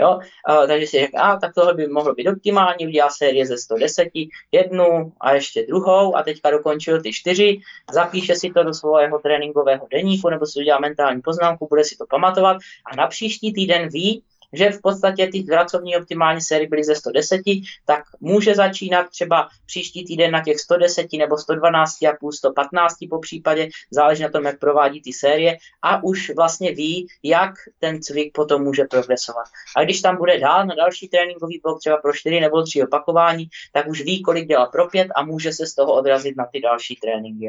[0.00, 3.58] Jo, a, takže si řekl, a tak tohle by mohlo být optimální, udělá série ze
[3.58, 4.08] 110,
[4.52, 7.60] jednu a ještě druhou a teďka dokončil ty čtyři,
[7.92, 12.06] zapíše si to do svého tréninkového deníku nebo si udělá mentální poznámku, bude si to
[12.06, 16.94] pamatovat a na příští týden ví, že v podstatě ty pracovní optimální série byly ze
[16.94, 17.40] 110,
[17.86, 23.18] tak může začínat třeba příští týden na těch 110 nebo 112 a půl, 115 po
[23.18, 28.32] případě, záleží na tom, jak provádí ty série a už vlastně ví, jak ten cvik
[28.32, 29.46] potom může progresovat.
[29.76, 33.48] A když tam bude dál na další tréninkový blok, třeba pro 4 nebo 3 opakování,
[33.72, 36.60] tak už ví, kolik dělá pro 5 a může se z toho odrazit na ty
[36.60, 37.46] další tréninky.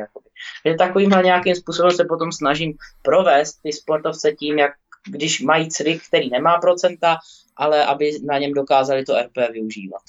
[0.77, 4.71] Takovýmhle nějakým způsobem se potom snažím provést ty sportovce tím, jak
[5.11, 7.17] když mají cvik, který nemá procenta,
[7.57, 10.01] ale aby na něm dokázali to RP využívat.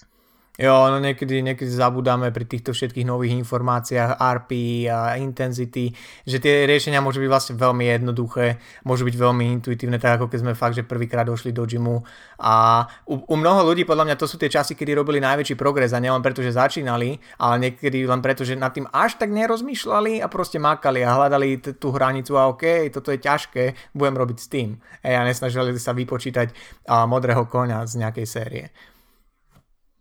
[0.60, 4.50] Jo, no niekedy, niekedy zabudáme pri týchto všetkých nových informáciách RP
[4.92, 5.88] a intensity,
[6.28, 10.38] že tie riešenia môžu byť vlastne veľmi jednoduché, môžu byť veľmi intuitívne, tak ako keď
[10.44, 12.04] sme fakt, že prvýkrát došli do gymu
[12.36, 15.96] a u, u mnoho ľudí podľa mňa to sú tie časy, kedy robili najväčší progres
[15.96, 20.20] a nielen preto, že začínali, ale niekedy len preto, že nad tým až tak nerozmýšľali
[20.20, 24.46] a proste makali a hľadali tú hranicu a OK, toto je ťažké, budem robiť s
[24.52, 24.76] tým.
[25.00, 26.52] Ej, a nesnažili sa vypočítať
[26.84, 28.89] a, modrého koňa z nejakej série.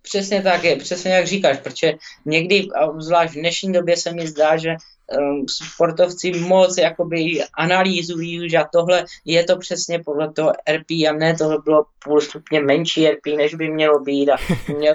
[0.10, 1.94] Přesně tak je, přesně jak říkáš, protože
[2.26, 2.68] někdy,
[2.98, 4.76] zvlášť v dnešní době se mi zdá, že
[5.18, 11.36] um, sportovci moc jakoby analýzují, že tohle je to přesně podle toho RP a ne
[11.38, 14.38] tohle bylo půl stupně menší RP, než by mělo být a
[14.78, 14.94] měl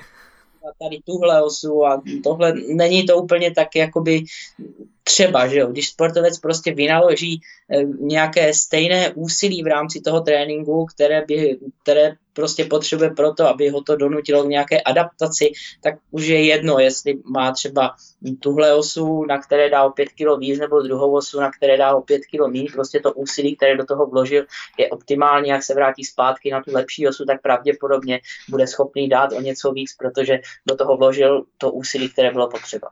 [0.83, 4.25] tady tuhle osu a tohle, není to úplně tak jakoby
[5.05, 7.41] třeba, že jo, když sportovec prostě vynaloží
[7.71, 13.69] eh, nějaké stejné úsilí v rámci toho tréninku, které, by, které prostě potřebuje proto, aby
[13.69, 17.95] ho to donutilo k nějaké adaptaci, tak už je jedno, jestli má třeba
[18.41, 21.95] tuhle osu, na které dá o 5 kg víc, nebo druhou osu, na které dá
[21.95, 24.45] o 5 kg méně, prostě to úsilí, které do toho vložil,
[24.79, 29.33] je optimální, jak se vrátí zpátky na tu lepší osu, tak pravděpodobně bude schopný dát
[29.33, 32.89] o něco víc, protože do toho vložil to úsilí, které bylo potřeba.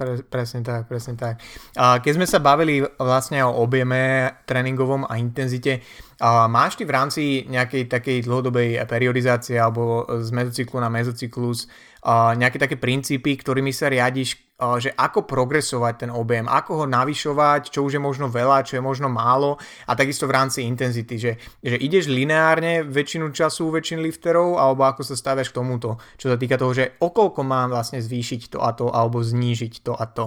[0.00, 1.44] Pre, presne tak, presne tak.
[1.76, 5.84] A keď sme sa bavili vlastne o objeme tréningovom a intenzite,
[6.16, 11.68] a máš ty v rámci nejakej takej dlhodobej periodizácie alebo z mezocyklu na mezocyklus
[12.00, 14.40] a nejaké také princípy, ktorými sa riadiš,
[14.78, 18.82] že ako progresovať ten objem, ako ho navyšovať, čo už je možno veľa, čo je
[18.84, 19.56] možno málo
[19.88, 21.32] a takisto v rámci intenzity, že,
[21.64, 26.36] že ideš lineárne väčšinu času väčšin lifterov alebo ako sa staviaš k tomuto, čo sa
[26.36, 30.26] týka toho, že okolko mám vlastne zvýšiť to a to alebo znížiť to a to.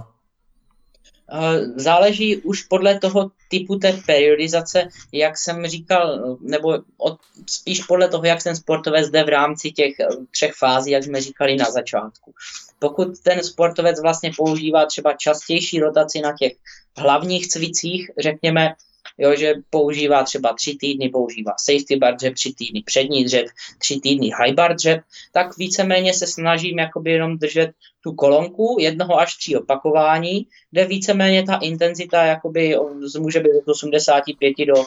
[1.76, 7.18] Záleží už podle toho typu té periodizace, jak jsem říkal, nebo od,
[7.50, 11.22] spíš podle toho, jak ten sportovec jde v rámci těch eh, třech fází, jak jsme
[11.22, 12.34] říkali na začátku.
[12.84, 16.54] Pokud ten sportovec vlastně používá třeba častější rotaci na těch
[16.98, 18.74] hlavních cvicích, řekněme,
[19.18, 23.46] jo, že používá třeba tři týdny, používá safety bar dřep, tři týdny přední dřep,
[23.78, 27.72] tři týdny high bar dřep, tak víceméně se snažím jakoby jenom držet
[28.04, 32.78] tu kolonku jednoho až tří opakování, kde víceméně ta intenzita jakoby
[33.20, 34.84] může být od 85 do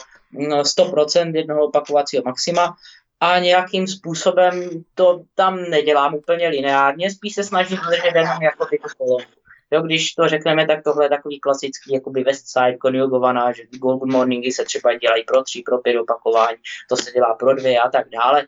[0.61, 2.75] 100% no, jednoho opakovacího maxima,
[3.19, 8.79] a nějakým způsobem to tam nedělám úplně lineárně, spíš se snažím držet jenom jako ty
[8.97, 9.31] kolonku.
[9.71, 14.03] Jo, když to řekneme, tak tohle je takový klasický jakoby West Side konjugovaná, že Good
[14.05, 16.57] Morningy se třeba dělají pro tři, pro pět opakování,
[16.89, 18.47] to se dělá pro dvě a tak dále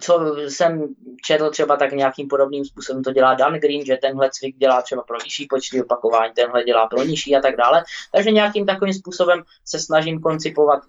[0.00, 4.56] co jsem četl třeba tak nějakým podobným způsobem to dělá Dan Green, že tenhle cvik
[4.56, 7.84] dělá třeba pro nižší počty opakování, tenhle dělá pro nižší a tak dále.
[8.12, 10.82] Takže nějakým takovým způsobem se snažím koncipovat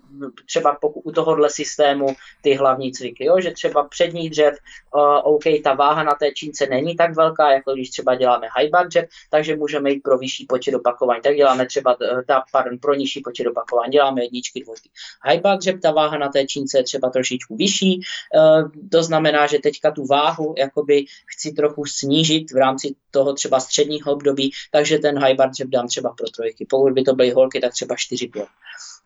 [0.45, 2.07] třeba pokud u tohohle systému
[2.41, 3.39] ty hlavní cviky, jo?
[3.39, 4.55] že třeba přední dřev,
[4.95, 8.69] uh, OK, ta váha na té čínce není tak velká, jako když třeba děláme high
[8.69, 11.21] bar dřev, takže můžeme jít pro vyšší počet opakování.
[11.21, 14.89] Tak děláme třeba uh, ta, pardon, pro nižší počet opakování, děláme jedničky, dvojky.
[15.25, 18.01] High bar dřev, ta váha na té čínce je třeba trošičku vyšší,
[18.35, 23.59] uh, to znamená, že teďka tu váhu jakoby chci trochu snížit v rámci toho třeba
[23.59, 26.65] středního období, takže ten high bar dřep dám třeba pro trojky.
[26.69, 28.45] Pokud by to byly holky, tak třeba 4-5.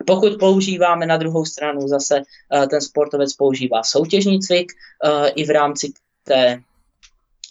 [0.06, 2.22] Pokud používáme na druhou stranu zase
[2.54, 5.94] eh, ten sportovec používá soutěžní cvik eh, i v rámci
[6.24, 6.62] té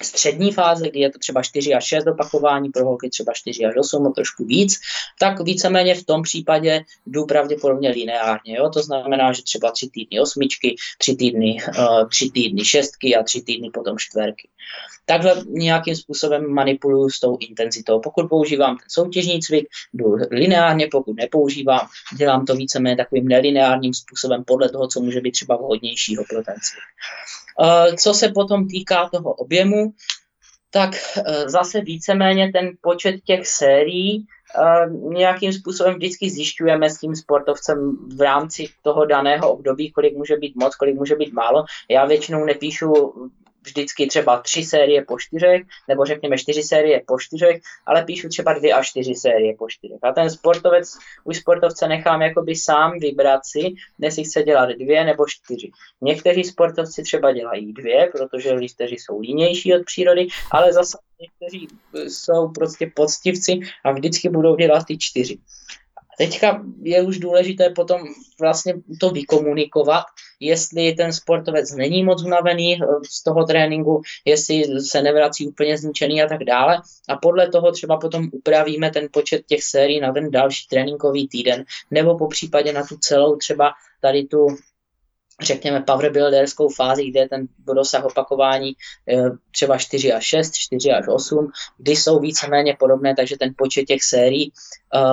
[0.03, 3.75] střední fáze, kdy je to třeba 4 až 6 opakování, pro holky třeba 4 až
[3.79, 4.81] 8, trošku víc,
[5.21, 8.57] tak víceméně v tom případě jdu pravděpodobně lineárně.
[8.57, 8.71] Jo?
[8.71, 13.43] To znamená, že třeba 3 týdny osmičky, 3 týdny, uh, 3 týdny šestky a 3
[13.43, 14.49] týdny potom čtverky.
[15.07, 18.01] Takhle nějakým způsobem manipuluju s tou intenzitou.
[18.01, 24.45] Pokud používám ten soutěžní cvik, jdu lineárně, pokud nepoužívám, dělám to víceméně takovým nelineárním způsobem
[24.45, 26.85] podle toho, co může být třeba vhodnějšího pro ten cvik.
[27.63, 29.93] Eh, co se potom týká toho objemu,
[30.71, 34.27] tak eh, zase víceméně ten počet těch sérií
[34.59, 40.37] eh, nějakým způsobem vždycky zjišťujeme s tím sportovcem v rámci toho daného období, kolik může
[40.37, 41.65] být moc, kolik může být málo.
[41.91, 43.15] Já většinou nepíšu
[43.65, 48.53] vždycky třeba tři série po čtyřech, nebo řekněme čtyři série po čtyřech, ale píšu třeba
[48.53, 49.99] dvě až čtyři série po čtyřech.
[50.03, 55.27] A ten sportovec, už sportovce nechám jakoby sám vybrat si, jestli chce dělat dvě nebo
[55.27, 55.71] čtyři.
[56.01, 61.69] Někteří sportovci třeba dělají dvě, protože listeři jsou línější od přírody, ale zase někteří
[62.09, 65.39] jsou prostě poctivci a vždycky budou dělat ty čtyři.
[66.19, 68.01] Teďka je už důležité potom
[68.41, 70.05] vlastně to vykomunikovat,
[70.41, 76.23] jestli ten sportovec není moc unavený eh, z toho tréninku, jestli se nevrací úplně zničený
[76.23, 76.83] a tak dále.
[77.09, 81.65] A podle toho třeba potom upravíme ten počet těch sérií na ten další tréninkový týden,
[81.91, 84.47] nebo po případě na tu celou třeba tady tu
[85.43, 88.73] řekněme, powerbuilderskou fázi, kde je ten dosah opakování
[89.09, 93.85] eh, třeba 4 až 6, 4 až 8, kdy jsou víceméně podobné, takže ten počet
[93.85, 94.53] těch sérií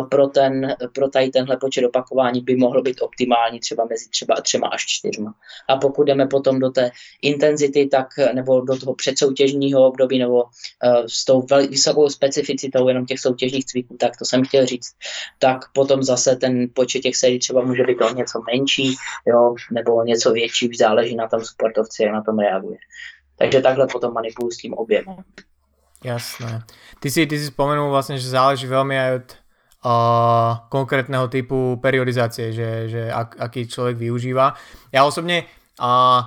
[0.09, 4.67] pro, ten, pro tady tenhle počet opakování by mohl být optimální třeba mezi třeba třema
[4.67, 5.33] až čtyřma.
[5.67, 6.91] A pokud jdeme potom do té
[7.21, 10.43] intenzity, tak nebo do toho předsoutěžního období, nebo
[10.83, 14.95] eh, s tou vysokou specificitou jenom těch soutěžních cviků, tak to jsem chtěl říct,
[15.39, 18.95] tak potom zase ten počet těch sérií třeba může být o něco menší,
[19.27, 22.77] jo, nebo něco větší, záleží na tom sportovci, jak na tom reaguje.
[23.37, 25.15] Takže takhle potom manipuluji s tím objemem.
[26.03, 26.63] Jasné.
[26.99, 29.40] Ty si, ty si spomenul vlastně, že záleží velmi aj od
[29.85, 34.53] uh, konkrétneho typu periodizácie, že, že ak, aký člověk využívá.
[34.91, 35.43] Já osobně
[35.81, 36.21] uh,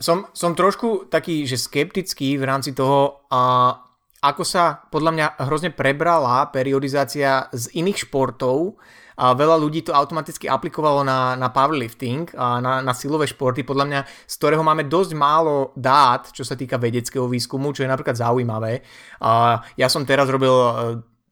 [0.00, 3.74] som, som trošku taký, že skeptický v rámci toho, a
[4.22, 8.78] ako sa podľa mňa hrozne prebrala periodizácia z iných športov,
[9.18, 13.84] a veľa ľudí to automaticky aplikovalo na, na powerlifting a na, na silové športy, podľa
[13.90, 18.14] mňa, z ktorého máme dosť málo dát, čo sa týka vedeckého výskumu, čo je napríklad
[18.14, 18.86] zaujímavé.
[19.18, 20.72] A ja som teraz robil e,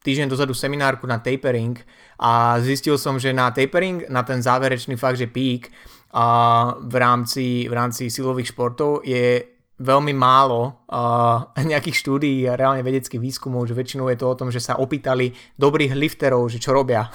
[0.06, 1.74] týždeň dozadu seminárku na tapering
[2.22, 5.74] a zistil som, že na tapering, na ten záverečný fakt, že peak
[6.14, 6.26] a
[6.78, 13.20] v rámci, v rámci silových športov je veľmi málo uh, nejakých štúdií a reálne vedeckých
[13.20, 17.04] výskumov, že väčšinou je to o tom, že sa opýtali dobrých lifterov, že čo robia.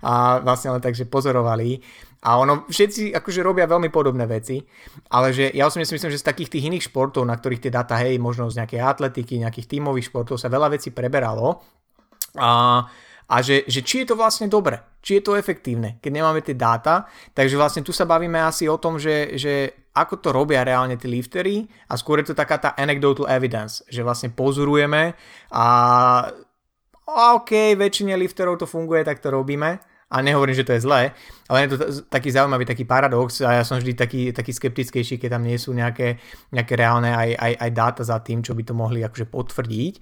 [0.00, 1.76] A vlastne len tak, že pozorovali.
[2.24, 4.60] A ono, všetci akože robia veľmi podobné veci,
[5.12, 7.72] ale že ja osobne si myslím, že z takých tých iných športov, na ktorých tie
[7.72, 11.64] data, hej, možno z nejakej atletiky, nejakých tímových športov sa veľa vecí preberalo
[12.36, 12.84] a
[13.30, 16.58] a že, že či je to vlastne dobre, či je to efektívne, keď nemáme tie
[16.58, 17.06] dáta.
[17.30, 21.06] Takže vlastne tu sa bavíme asi o tom, že, že ako to robia reálne tí
[21.06, 25.14] liftery a skôr je to taká tá anecdotal evidence, že vlastne pozorujeme
[25.54, 25.66] a,
[27.06, 29.78] a OK, väčšine lifterov to funguje, tak to robíme
[30.10, 31.14] a nehovorím, že to je zlé,
[31.46, 31.76] ale je to
[32.10, 35.70] taký zaujímavý taký paradox a ja som vždy taký, taký skeptickejší, keď tam nie sú
[35.70, 36.18] nejaké,
[36.50, 39.94] nejaké reálne aj, aj, aj dáta za tým, čo by to mohli akože potvrdiť.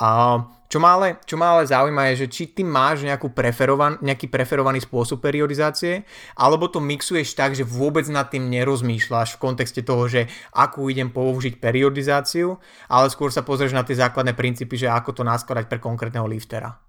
[0.00, 0.40] A
[0.72, 4.32] čo ma ale, čo ma ale zaujíma je, že či ty máš nejakú preferovan, nejaký
[4.32, 6.08] preferovaný spôsob periodizácie,
[6.40, 10.24] alebo to mixuješ tak, že vôbec nad tým nerozmýšľaš v kontexte toho, že
[10.56, 12.56] akú idem použiť periodizáciu,
[12.88, 16.80] ale skôr sa pozrieš na tie základné princípy, že ako to naskladať pre konkrétneho liftera.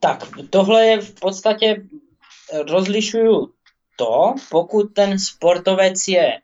[0.00, 1.82] Tak, tohle je v podstatě,
[2.70, 3.52] rozlišuju
[3.96, 6.40] to, pokud ten sportovec je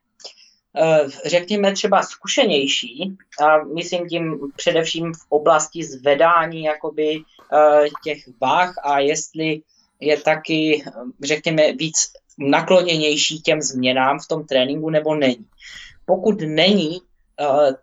[0.77, 7.17] Eh, řekněme třeba zkušenější, a myslím tím především v oblasti zvedání jakoby
[7.53, 9.63] eh, těch váh a jestli
[10.01, 10.91] je taky, eh,
[11.23, 11.97] řekněme, víc
[12.39, 15.47] nakloněnější těm změnám v tom tréninku nebo není.
[16.07, 17.14] Pokud není, Eh,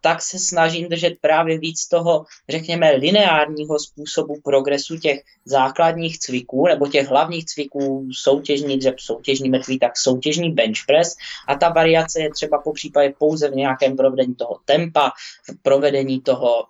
[0.01, 6.87] tak se snažím držet právě víc toho, řekněme, lineárního způsobu progresu těch základních cviků, nebo
[6.87, 11.15] těch hlavních cviků, soutěžní dřep, soutěžní mrtvý, tak soutěžní bench press
[11.47, 15.11] a ta variace je třeba po případě pouze v nějakém provedení toho tempa,
[15.49, 16.65] v provedení toho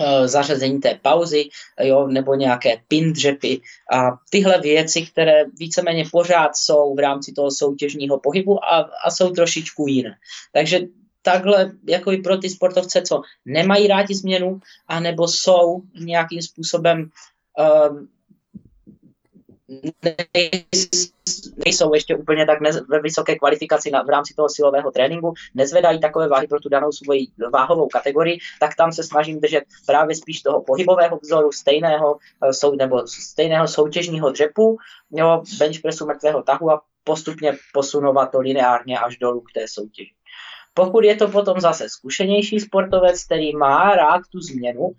[0.00, 1.48] eh, zařazení té pauzy,
[1.80, 3.60] jo, nebo nějaké pin dřepy
[3.92, 9.30] a tyhle věci, které víceméně pořád jsou v rámci toho soutěžního pohybu a, a jsou
[9.30, 10.16] trošičku jiné.
[10.52, 10.80] Takže
[11.32, 17.10] takhle jako i pro ty sportovce, co nemají rádi změnu, anebo jsou nějakým způsobem
[17.90, 18.08] um,
[21.64, 26.28] nejsou ještě úplně tak ve vysoké kvalifikaci na, v rámci toho silového tréninku, nezvedají takové
[26.28, 30.62] váhy pro tu danou svoji váhovou kategorii, tak tam se snažím držet právě spíš toho
[30.62, 34.78] pohybového vzoru, stejného, eh, sou, nebo stejného soutěžního dřepu,
[35.10, 40.17] jo, bench pressu mrtvého tahu a postupně posunovat to lineárně až dolů k té soutěži.
[40.78, 44.92] Pokud je to potom zase zkušenější sportovec, který má rád tu změnu,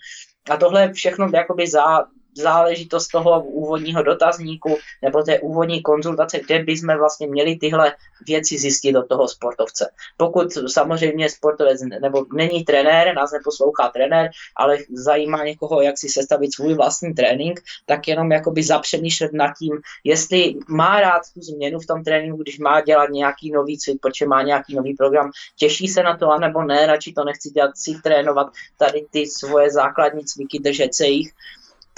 [0.50, 2.06] a tohle všechno jakoby za,
[2.39, 7.95] záležitost toho úvodního dotazníku nebo té úvodní konzultace, kde bychom vlastně měli tyhle
[8.28, 9.91] věci zjistit do toho sportovce.
[10.17, 16.56] Pokud samozřejmě sportovec nebo není trenér, nás neposlouchá trenér, ale zajímá někoho, jak si sestavit
[16.56, 21.88] svůj vlastní trénink, tak jenom jakoby zapřemýšlet nad tím, jestli má rád tu změnu v
[21.88, 26.04] tom tréninku, když má dělat nějaký nový cvik, protože má nějaký nový program, těší se
[26.04, 28.47] na to, anebo ne, radši to nechci dělat, si trénovat
[28.78, 31.32] tady ty svoje základní cviky, držet se jich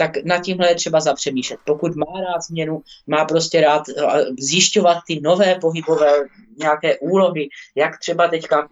[0.01, 1.59] tak nad tímhle je třeba zapřemýšlet.
[1.65, 6.11] Pokud má rád změnu, má prostě rád eh, zjišťovat ty nové pohybové
[6.57, 8.69] nějaké úlohy, jak třeba teďka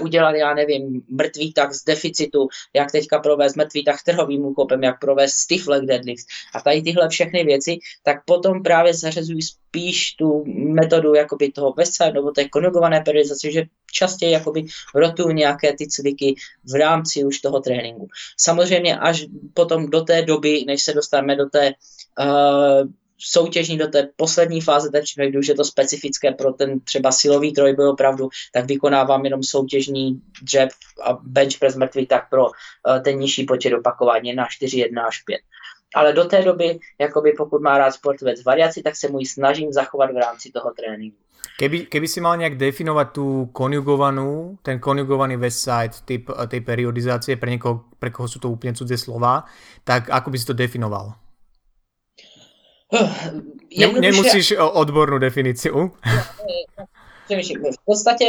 [0.00, 5.00] udělat, já nevím, mrtvý tak z deficitu, jak teďka provést mrtvý tak trhovým úkopem, jak
[5.00, 10.44] provést stiff leg deadlift a tady tyhle všechny věci, tak potom právě zařazují spíš tu
[10.46, 16.34] metodu jakoby toho Westside nebo té konjugované periodizace, že častěji jakoby rotuju nějaké ty cviky
[16.64, 18.08] v rámci už toho tréninku.
[18.36, 19.24] Samozřejmě až
[19.54, 21.72] potom do té doby, než se dostaneme do té
[22.20, 22.88] uh,
[23.24, 27.52] soutěžní do té poslední fáze té přípravy, když je to specifické pro ten třeba silový
[27.52, 30.68] trojboj opravdu, tak vykonávám jenom soutěžní dřep
[31.04, 32.50] a bench press mrtvý, tak pro uh,
[33.04, 35.40] ten nižší počet opakování na 4, 1 až 5.
[35.94, 39.72] Ale do té doby, jakoby pokud má rád sportovec variaci, tak se mu ji snažím
[39.72, 41.16] zachovat v rámci toho tréninku.
[41.52, 47.36] Keby, keby si mal nejak definovať tú konjugovanú, ten konjugovaný west side typ tej periodizácie,
[47.36, 49.44] pre, niekoho, pre koho sú to úplne cudzie slova,
[49.84, 51.21] tak ako by si to definoval?
[53.70, 54.10] Jednoduše...
[54.10, 55.70] Nemusíš odbornou definici.
[55.70, 55.90] V
[57.84, 58.24] podstatě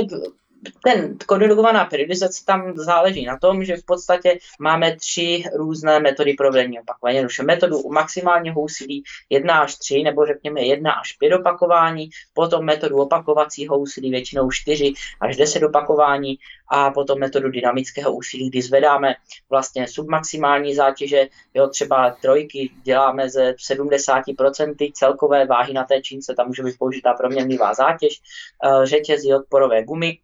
[0.83, 6.79] ten kodologovaná periodizace tam záleží na tom, že v podstatě máme tři různé metody provedení
[6.79, 7.15] opakování.
[7.15, 12.97] Jednoduše metodu maximálního úsilí 1 až 3, nebo řekněme 1 až 5 opakování, potom metodu
[12.97, 16.37] opakovacího úsilí většinou 4 až 10 opakování
[16.67, 19.15] a potom metodu dynamického úsilí, kdy zvedáme
[19.49, 26.47] vlastně submaximální zátěže, jo, třeba trojky děláme ze 70% celkové váhy na té čínce, tam
[26.47, 28.21] může být použitá proměnlivá zátěž,
[28.63, 30.19] eh, řetězy odporové gumy,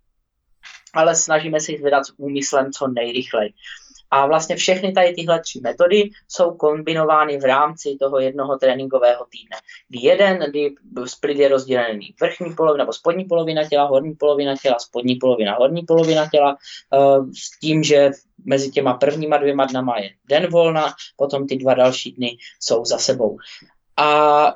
[0.94, 3.54] ale snažíme se jich zvedat s úmyslem co nejrychleji.
[4.12, 9.58] A vlastně všechny tady tyhle tři metody jsou kombinovány v rámci toho jednoho tréninkového týdne.
[9.90, 10.76] Kdy jeden, kdy
[11.06, 15.82] split je rozdělený vrchní polovina nebo spodní polovina těla, horní polovina těla, spodní polovina, horní
[15.82, 16.58] polovina těla,
[16.94, 16.98] eh,
[17.34, 18.12] s tím, že
[18.46, 22.98] mezi těma prvníma dvěma dnama je den volna, potom ty dva další dny jsou za
[22.98, 23.38] sebou.
[23.98, 24.56] A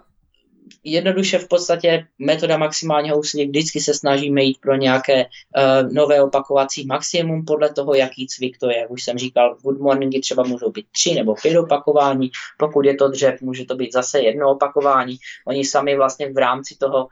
[0.83, 6.85] jednoduše v podstatě metoda maximálního úsilí vždycky se snažíme jít pro nějaké uh, nové opakovací
[6.85, 8.87] maximum podle toho, jaký cvik to je.
[8.87, 13.07] Už jsem říkal, good morningy třeba můžou být tři nebo pět opakování, pokud je to
[13.07, 15.17] dřev, může to být zase jedno opakování.
[15.47, 17.07] Oni sami vlastně v rámci toho,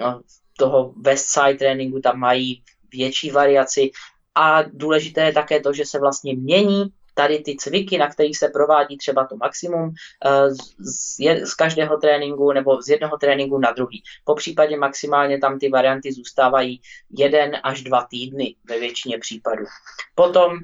[0.00, 0.20] no,
[0.58, 3.90] toho west side tréninku tam mají větší variaci
[4.34, 6.84] a důležité je také to, že se vlastně mění
[7.14, 9.94] tady ty cviky, na kterých se provádí třeba to maximum
[10.26, 14.02] eh, z, z každého tréninku nebo z jednoho tréninku na druhý.
[14.24, 16.80] Po případě maximálně tam ty varianty zůstávají
[17.10, 19.64] jeden až dva týdny ve většině případů.
[20.14, 20.58] Potom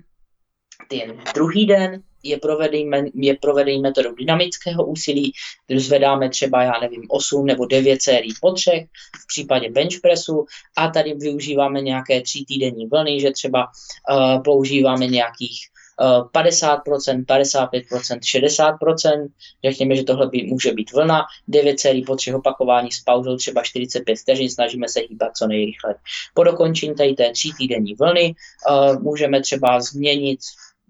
[0.88, 5.32] ten druhý den je provedení, je provedení metodou dynamického úsilí,
[5.66, 8.84] kdy zvedáme třeba, já nevím, 8 nebo 9 sérií po třech
[9.22, 10.44] v případě bench pressu
[10.76, 15.58] a tady využíváme nějaké tří týdenní vlny, že třeba uh, používáme nějakých
[15.98, 19.28] 50%, 55%, 60%,
[19.64, 23.62] řekněme, že tohle by, může být vlna, 9 sérií po třech opakování s pauzou třeba
[23.62, 25.96] 45 vteřin, snažíme se hýbat co nejrychleji.
[26.34, 28.34] Po dokončení tady té tří týdenní vlny
[28.70, 30.40] uh, můžeme třeba změnit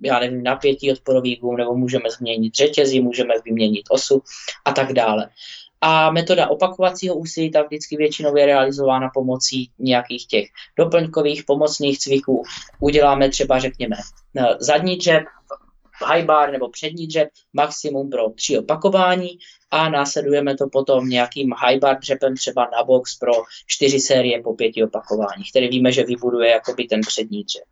[0.02, 4.22] já nevím, napětí odporový gum, nebo můžeme změnit řetězí, můžeme vyměnit osu
[4.64, 5.28] a tak dále.
[5.88, 10.46] A metoda opakovacího úsilí tam vždycky většinou je realizována pomocí nějakých těch
[10.78, 12.42] doplňkových pomocných cviků.
[12.80, 13.96] Uděláme třeba, řekněme,
[14.58, 15.22] zadní dřep,
[16.06, 19.28] high bar nebo přední dřep, maximum pro tři opakování
[19.70, 23.32] a následujeme to potom nějakým high bar dřepem třeba na box pro
[23.66, 27.64] čtyři série po pěti opakování, který víme, že vybuduje jakoby ten přední dřep.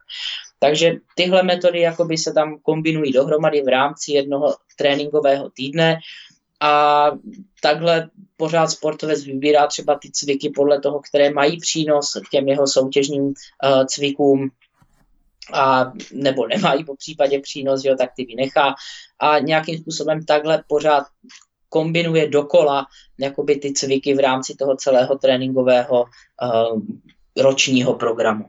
[0.59, 5.97] Takže tyhle metody jakoby se tam kombinují dohromady v rámci jednoho tréninkového týdne
[6.65, 7.11] a
[7.63, 12.67] takhle pořád sportovec vybírá třeba ty cviky podle toho, které mají přínos k těm jeho
[12.67, 13.33] soutěžním uh,
[13.87, 14.51] cvikům,
[15.53, 18.75] a nebo nemají po případě přínos, jo, tak ty vynechá.
[19.19, 21.05] A nějakým způsobem takhle pořád
[21.69, 22.87] kombinuje dokola
[23.19, 26.81] jakoby ty cviky v rámci toho celého tréninkového uh,
[27.37, 28.45] ročního programu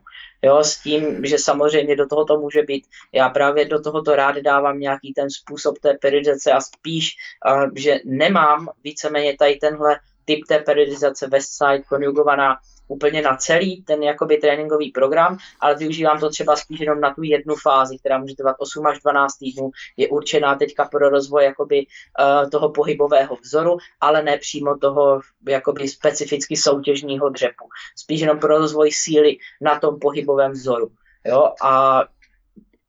[0.46, 4.80] jo, s tím, že samozřejmě do tohoto může být, já právě do tohoto rád dávám
[4.80, 7.16] nějaký ten způsob té periodizace a spíš,
[7.50, 12.58] uh, že nemám víceméně tady tenhle typ té periodizace Westside konjugovaná
[12.88, 17.24] úplně na celý ten jakoby tréninkový program, ale využívám to třeba spíš jenom na tu
[17.24, 21.86] jednu fázi, která může trvat 8 až 12 týdnů, je určená teďka pro rozvoj jakoby
[21.86, 27.66] uh, toho pohybového vzoru, ale ne přímo toho jakoby specificky soutěžního dřepu.
[27.96, 30.92] Spíš jenom pro rozvoj síly na tom pohybovém vzoru.
[31.26, 31.54] Jo?
[31.64, 32.04] A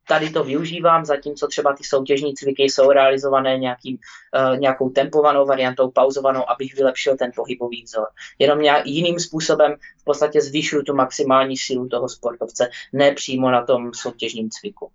[0.07, 5.91] tady to využívám, zatímco třeba ty soutěžní cviky jsou realizované nějakým, uh, nějakou tempovanou variantou,
[5.91, 8.07] pauzovanou, abych vylepšil ten pohybový vzor.
[8.39, 13.65] Jenom nějak jiným způsobem v podstatě zvyšuju tu maximální sílu toho sportovce, ne přímo na
[13.65, 14.91] tom soutěžním cviku.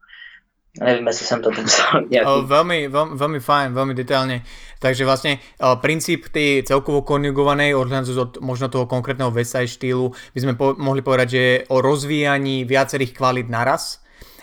[0.81, 2.29] Nevím, jestli jsem to popsal nějaký.
[2.33, 4.41] O, veľmi, veľmi, veľmi fajn, veľmi detailne.
[4.81, 10.39] Takže vlastne o, princíp tej celkovo konjugovanej, odhľadnúť od možno toho konkrétneho vesaj štýlu, by
[10.41, 14.02] sme po, mohli povedať, že je o rozvíjaní viacerých kvalit naraz,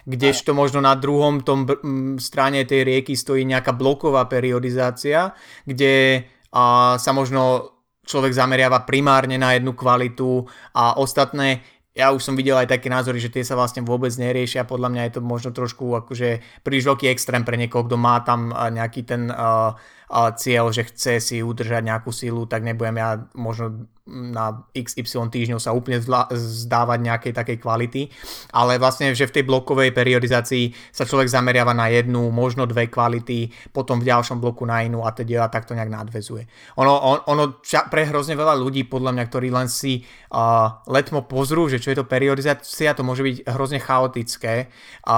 [0.10, 1.70] kdežto možno na druhom tom
[2.18, 5.38] strane tej rieky stojí nejaká bloková periodizácia,
[5.70, 7.78] kde a, sa možno
[8.10, 11.62] človek zameriava primárne na jednu kvalitu a ostatné
[11.94, 14.64] ja už som videl aj také názory, že tie sa vlastne vôbec neriešia.
[14.64, 18.56] Podľa mňa je to možno trošku akože príliš veľký extrém pre niekoho, kto má tam
[18.56, 19.76] nejaký ten uh,
[20.10, 25.70] cieľ, že chce si udržať nejakú silu, tak nebudem ja možno na XY týždňov sa
[25.70, 26.02] úplne
[26.34, 28.02] zdávať nejakej takej kvality,
[28.50, 33.54] ale vlastne, že v tej blokovej periodizácii sa človek zameriava na jednu, možno dve kvality,
[33.70, 36.50] potom v ďalšom bloku na inú a teda takto nejak nadvezuje.
[36.82, 37.62] Ono, on, ono
[37.94, 40.02] pre hrozne veľa ľudí, podľa mňa, ktorí len si
[40.34, 44.74] uh, letmo pozrú, že čo je to periodizácia, to môže byť hrozne chaotické
[45.06, 45.18] a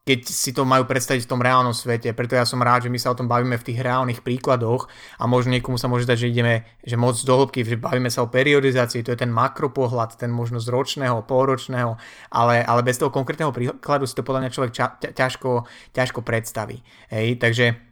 [0.00, 2.16] keď si to majú predstaviť v tom reálnom svete.
[2.16, 4.88] Preto ja som rád, že my sa o tom bavíme v tých reálnych príkladoch
[5.20, 8.24] a možno niekomu sa môže zdať, že ideme že moc do hĺbky, že bavíme sa
[8.24, 12.00] o periodizácii, to je ten makropohľad, ten možno z ročného, polročného,
[12.32, 14.72] ale, ale bez toho konkrétneho príkladu si to podľa mňa človek
[15.12, 16.80] ťažko, ťažko predstaví.
[17.12, 17.89] Hej, takže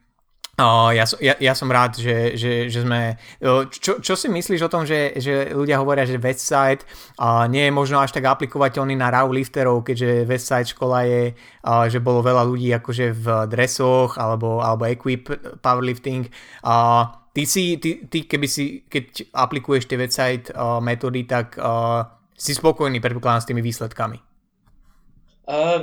[0.58, 3.14] O, ja, ja, ja som rád, že, že, že sme...
[3.70, 6.82] Čo, čo si myslíš o tom, že, že ľudia hovoria, že Westside
[7.14, 11.86] uh, nie je možno až tak aplikovateľný na RAW lifterov, keďže Westside škola je, uh,
[11.86, 15.30] že bolo veľa ľudí akože v dresoch alebo, alebo equip
[15.62, 16.26] powerlifting.
[16.66, 22.02] Uh, ty si, ty, ty keby si, keď aplikuješ tie Westside uh, metódy, tak uh,
[22.34, 24.27] si spokojný predpokladám s tými výsledkami.
[25.48, 25.82] Uh,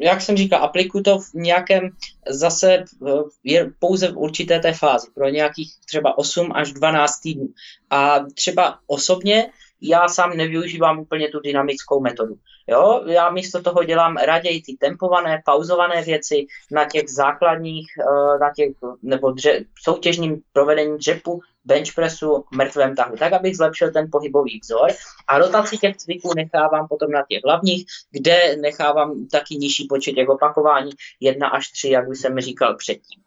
[0.00, 1.90] jak jsem říkal, aplikuju to v nějakém
[2.28, 7.48] zase uh, je pouze v určité té fázi, pro nějakých třeba 8 až 12 týdnů.
[7.90, 9.50] A třeba osobně
[9.82, 12.34] já sám nevyužívám úplně tu dynamickou metodu.
[12.66, 18.52] Jo, já místo toho dělám raději ty tempované, pauzované věci na těch základních, eh, na
[18.56, 18.68] těch,
[19.02, 24.90] nebo dře, soutěžním provedení dřepu, bench pressu, mrtvém tahu, tak abych zlepšil ten pohybový vzor.
[25.28, 30.28] A rotaci těch cviků nechávám potom na těch hlavních, kde nechávám taky nižší počet těch
[30.28, 33.22] opakování, jedna až tři, jak už jsem říkal předtím.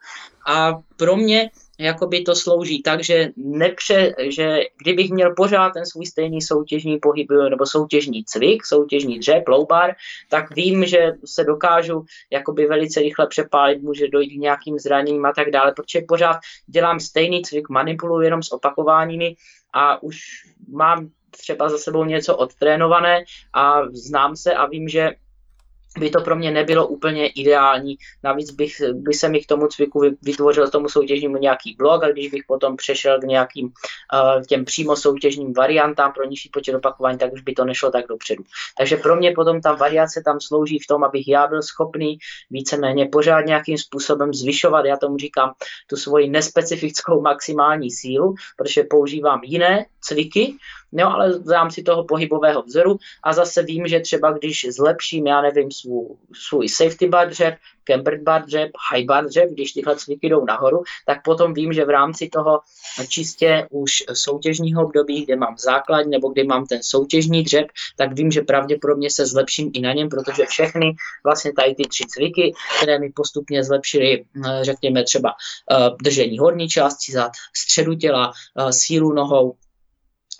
[0.47, 1.49] A pro mě
[1.81, 7.27] jakoby to slouží tak, že, nepře, že kdybych měl pořád ten svůj stejný soutěžní pohyb
[7.49, 9.95] nebo soutěžní cvik, soutěžní dřep, low bar,
[10.29, 15.33] tak vím, že se dokážu jakoby velice rychle přepálit, může dojít k nějakým zraněním a
[15.33, 19.35] tak dále, protože pořád dělám stejný cvik, manipuluji jenom s opakováními
[19.73, 20.17] a už
[20.71, 23.23] mám třeba za sebou něco odtrénované
[23.53, 25.11] a znám se a vím, že
[25.99, 27.95] by to pro mě nebylo úplně ideální.
[28.23, 32.29] Navíc bych, by se mi k tomu cviku vytvořil tomu soutěžnímu nějaký blog, a když
[32.29, 37.33] bych potom přešel k nějakým uh, těm přímo soutěžním variantám pro nižší počet opakování, tak
[37.33, 38.43] už by to nešlo tak dopředu.
[38.77, 42.17] Takže pro mě potom ta variace tam slouží v tom, abych já byl schopný
[42.49, 45.53] víceméně pořád nějakým způsobem zvyšovat, já tomu říkám,
[45.87, 50.55] tu svoji nespecifickou maximální sílu, protože používám jiné cviky,
[50.91, 52.97] No, ale v rámci toho pohybového vzoru.
[53.23, 58.21] A zase vím, že třeba když zlepším, já nevím, svůj, svůj safety bar dřep, cambered
[58.21, 61.89] bar dřep, high bar dřep, když tyhle cviky jdou nahoru, tak potom vím, že v
[61.89, 62.59] rámci toho
[63.07, 67.67] čistě už soutěžního období, kde mám základ nebo kde mám ten soutěžní dřep,
[67.97, 72.03] tak vím, že pravděpodobně se zlepším i na něm, protože všechny vlastně tady ty tři
[72.07, 74.25] cviky, které mi postupně zlepšily,
[74.61, 75.29] řekněme třeba
[75.71, 79.55] eh, držení horní části zad, středu těla, eh, sílu nohou,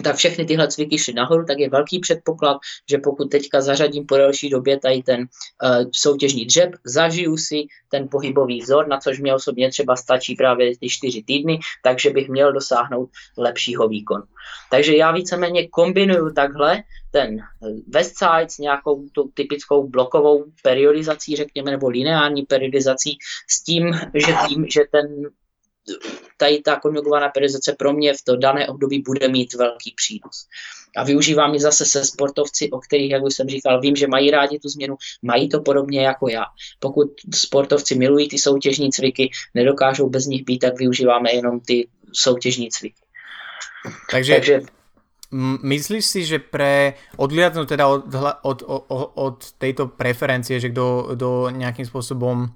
[0.02, 2.58] tak všechny tyhle cviky šly nahoru, tak je velký předpoklad,
[2.89, 8.08] že pokud teďka zařadím po delší době tady ten uh, soutěžní dřep, zažiju si ten
[8.12, 12.54] pohybový vzor, na což mě osobně třeba stačí právě ty čtyři týdny, takže bych měl
[12.54, 14.24] dosáhnout lepšího výkonu.
[14.72, 17.38] Takže já víceméně kombinuju takhle ten
[17.88, 23.18] Westside s nějakou tu typickou blokovou periodizací, řekněme, nebo lineární periodizací,
[23.49, 25.30] s tím, že vím, že ten
[26.37, 30.47] tady ta konjugovaná periodizace pro mě v to dané období bude mít velký přínos.
[30.97, 34.31] A využívám ji zase se sportovci, o kterých, jak už jsem říkal, vím, že mají
[34.31, 36.45] rádi tu změnu, mají to podobně jako já.
[36.79, 42.69] Pokud sportovci milují ty soutěžní cviky, nedokážou bez nich být, tak využíváme jenom ty soutěžní
[42.69, 43.01] cviky.
[44.11, 44.61] Takže, Takže
[45.63, 48.03] Myslíš si, že pre odliadnúť teda od,
[48.43, 52.51] od, od, od tejto preferencie, že kto, kto nejakým spôsobom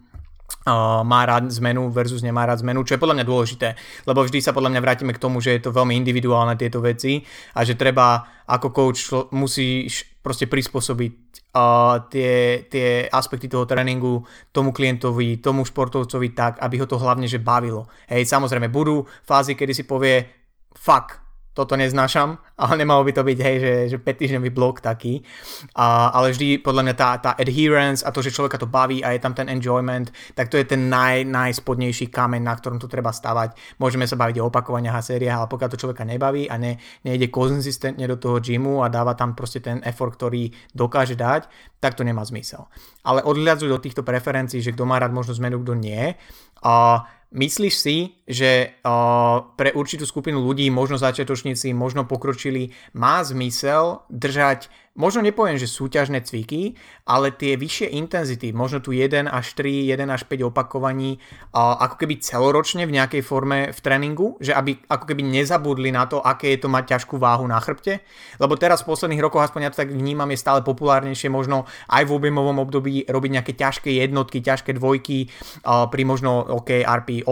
[0.65, 3.67] uh, má rád zmenu versus nemá rád zmenu, čo je podľa mňa dôležité,
[4.09, 7.21] lebo vždy sa podľa mňa vrátime k tomu, že je to veľmi individuálne tieto veci
[7.53, 9.01] a že treba ako coach
[9.33, 11.13] musíš proste prispôsobiť
[11.53, 17.29] uh, tie, tie aspekty toho tréningu tomu klientovi, tomu športovcovi tak, aby ho to hlavne
[17.29, 17.85] že bavilo.
[18.09, 20.25] Hej, samozrejme budú fázy, kedy si povie
[20.73, 21.24] fuck,
[21.55, 25.23] toto neznášam, ale nemalo by to byť, hej, že, že 5 týždňový blok taký.
[25.71, 29.15] A, ale vždy podľa mňa tá, tá adherence a to, že človeka to baví a
[29.15, 33.15] je tam ten enjoyment, tak to je ten naj, najspodnejší kameň, na ktorom to treba
[33.15, 33.79] stavať.
[33.79, 36.75] Môžeme sa baviť o opakovaniach a sériách, ale pokiaľ to človeka nebaví a ne,
[37.07, 41.47] nejde konzistentne do toho gymu a dáva tam proste ten effort, ktorý dokáže dať,
[41.79, 42.67] tak to nemá zmysel.
[43.07, 46.19] Ale odhľadzujú do týchto preferencií, že kto má rád možno zmenu, kto nie.
[46.59, 54.07] A Myslíš si, že uh, pre určitú skupinu ľudí, možno začiatočníci, možno pokročili, má zmysel
[54.07, 59.91] držať možno nepoviem, že súťažné cviky, ale tie vyššie intenzity, možno tu 1 až 3,
[59.91, 61.19] 1 až 5 opakovaní,
[61.53, 66.23] ako keby celoročne v nejakej forme v tréningu, že aby ako keby nezabudli na to,
[66.23, 68.01] aké je to mať ťažkú váhu na chrbte,
[68.39, 72.07] lebo teraz v posledných rokoch, aspoň ja to tak vnímam, je stále populárnejšie možno aj
[72.07, 75.27] v objemovom období robiť nejaké ťažké jednotky, ťažké dvojky
[75.67, 77.29] pri možno OK RP 8,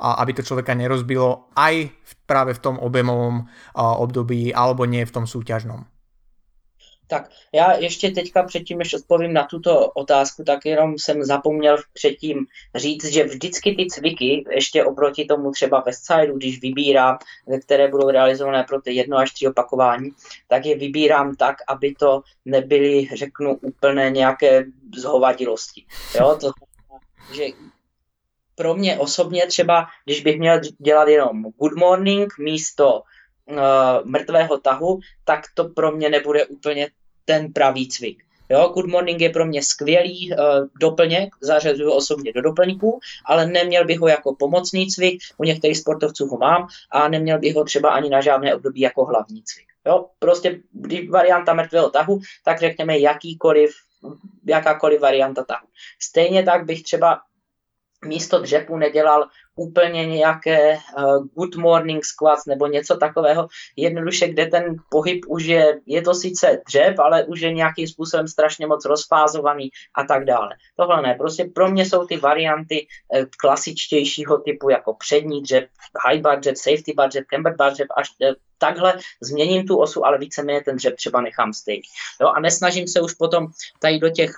[0.00, 1.88] aby to človeka nerozbilo aj
[2.28, 5.91] práve v tom objemovom období alebo nie v tom súťažnom.
[7.12, 12.46] Tak já ještě teďka předtím, než odpovím na tuto otázku, tak jenom jsem zapomněl předtím
[12.74, 17.18] říct, že vždycky ty cviky, ještě oproti tomu třeba Westside, když vybírám,
[17.64, 20.10] které budou realizované pro ty jedno až tři opakování,
[20.48, 24.64] tak je vybírám tak, aby to nebyly, řeknu, úplné nějaké
[24.96, 25.84] zhovadilosti.
[26.14, 26.50] Jo, to
[27.34, 27.44] že
[28.54, 33.02] pro mě osobně třeba, když bych měl dělat jenom good morning místo
[33.46, 33.56] uh,
[34.04, 36.88] mrtvého tahu, tak to pro mě nebude úplně
[37.24, 38.24] ten pravý cvik.
[38.50, 40.38] Jo, Good Morning je pro mě skvělý uh,
[40.80, 46.26] doplněk, zařazuju osobně do doplňků, ale neměl bych ho jako pomocný cvik, u některých sportovců
[46.26, 49.66] ho mám a neměl bych ho třeba ani na žádné období jako hlavní cvik.
[49.86, 53.70] Jo, prostě když varianta mrtvého tahu, tak řekněme jakýkoliv,
[54.46, 55.66] jakákoliv varianta tahu.
[56.00, 57.20] Stejně tak bych třeba
[58.04, 64.76] místo dřepu nedělal úplně nějaké uh, good morning squats nebo něco takového, jednoduše, kde ten
[64.90, 69.70] pohyb už je, je to sice dřep, ale už je nějakým způsobem strašně moc rozfázovaný
[69.94, 70.48] a tak dále.
[70.76, 75.68] Tohle ne, prostě pro mě jsou ty varianty uh, klasičtějšího typu jako přední dřep,
[76.08, 80.18] high bar safety bar dřep, camber bar dřep, až uh, takhle změním tu osu, ale
[80.18, 81.82] víceméně ten dřep třeba nechám stejný.
[82.20, 83.46] Jo, a nesnažím se už potom
[83.80, 84.30] tady do těch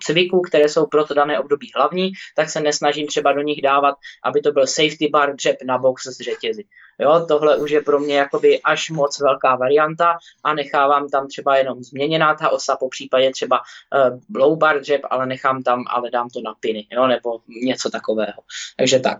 [0.00, 3.94] cviků, které jsou pro to dané období hlavní, tak se nesnažím třeba do nich dávat,
[4.24, 6.64] aby to byl safety bar dřep na box z řetězy.
[6.98, 11.56] Jo, tohle už je pro mě jakoby až moc velká varianta a nechávám tam třeba
[11.56, 16.10] jenom změněná ta osa, po případě třeba uh, low bar dřep, ale nechám tam, ale
[16.10, 18.40] dám to na piny, jo, nebo něco takového.
[18.76, 19.18] Takže tak.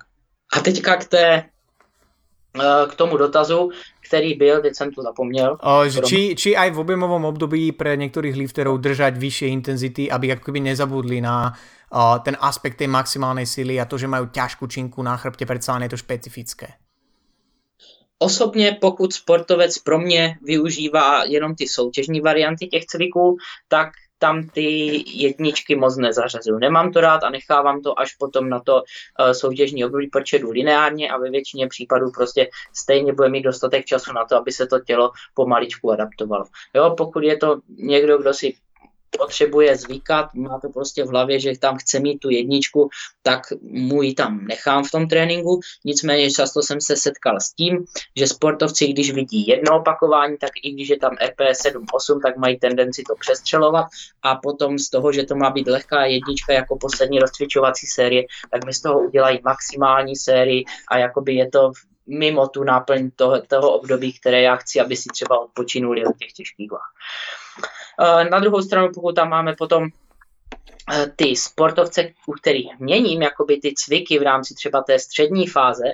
[0.57, 1.52] A teďka k té
[2.89, 3.71] k tomu dotazu,
[4.09, 5.57] který byl, teď jsem to zapomněl.
[5.63, 10.29] O, že či, či aj v objemovom období pre některých lifterov držať vyššie intenzity, aby
[10.29, 11.57] jakoby nezabudli na
[11.89, 15.81] o, ten aspekt tej maximálnej sily a to, že majú ťažkú činku na chrbte, predsa
[15.81, 16.69] je to špecifické.
[18.19, 23.37] Osobně, pokud sportovec pro mě využívá jenom ty soutěžní varianty těch cviků,
[23.69, 23.89] tak
[24.23, 26.59] tam ty jedničky moc nezařazuju.
[26.59, 30.51] Nemám to rád a nechávám to až potom na to uh, soutěžní období, protože jdu
[30.51, 34.67] lineárně a ve většině případů prostě stejně bude mít dostatek času na to, aby se
[34.67, 36.45] to tělo pomaličku adaptovalo.
[36.75, 38.55] Jo, pokud je to někdo, kdo si
[39.19, 42.89] potřebuje zvykat, má to prostě v hlavě, že tam chce mít tu jedničku,
[43.23, 45.61] tak mu ji tam nechám v tom tréninku.
[45.85, 47.85] Nicméně často jsem se setkal s tím,
[48.17, 52.59] že sportovci, když vidí jedno opakování, tak i když je tam RP 7-8, tak mají
[52.59, 53.87] tendenci to přestřelovat
[54.23, 58.65] a potom z toho, že to má být lehká jednička jako poslední rozcvičovací série, tak
[58.65, 61.73] mi z toho udělají maximální sérii a jakoby je to
[62.07, 66.33] mimo tu náplň toho, toho období, které já chci, aby si třeba odpočinuli od těch
[66.33, 66.93] těžkých váh.
[68.01, 69.89] Eh, na druhou stranu, pokud tam máme potom
[70.93, 75.85] eh, ty sportovce, u kterých měním jakoby ty cviky v rámci třeba té střední fáze,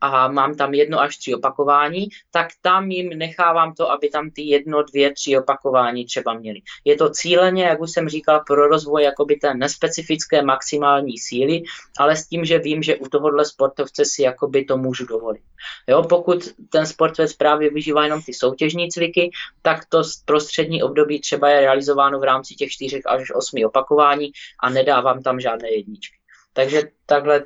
[0.00, 4.42] a mám tam jedno až tři opakování, tak tam jim nechávám to, aby tam ty
[4.42, 6.60] jedno, dvě, tři opakování třeba měli.
[6.84, 11.62] Je to cíleně, jak už jsem říkal, pro rozvoj jakoby té nespecifické maximální síly,
[11.98, 15.42] ale s tím, že vím, že u tohohle sportovce si jakoby to můžu dovolit.
[15.88, 19.30] Jo, pokud ten sportovec právě vyžívá jenom ty soutěžní cviky,
[19.62, 24.70] tak to prostřední období třeba je realizováno v rámci těch čtyřech až osmi opakování a
[24.70, 26.19] nedávám tam žádné jedničky.
[26.60, 27.44] Takže takhle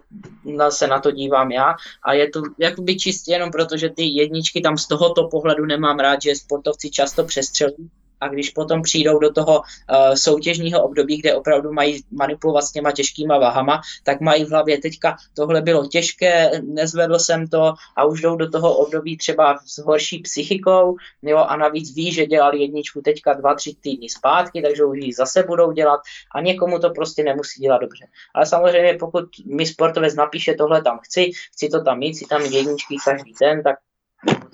[0.68, 1.74] se na to dívám já.
[2.02, 5.98] A je to jakoby čistě jenom proto, že ty jedničky tam z tohoto pohledu nemám
[5.98, 7.90] rád, že sportovci často přestřelují
[8.24, 12.92] a když potom přijdou do toho uh, soutěžního období, kde opravdu mají manipulovat s těma
[12.92, 18.20] těžkýma váhama, tak mají v hlavě teďka tohle bylo těžké, nezvedl jsem to a už
[18.20, 23.00] jdou do toho období třeba s horší psychikou, jo, a navíc ví, že dělali jedničku
[23.00, 26.00] teďka dva, tři týdny zpátky, takže už ji zase budou dělat
[26.34, 28.06] a někomu to prostě nemusí dělat dobře.
[28.34, 32.42] Ale samozřejmě pokud mi sportovec napíše tohle tam chci, chci to tam mít, si tam
[32.42, 33.76] jedničky každý den, tak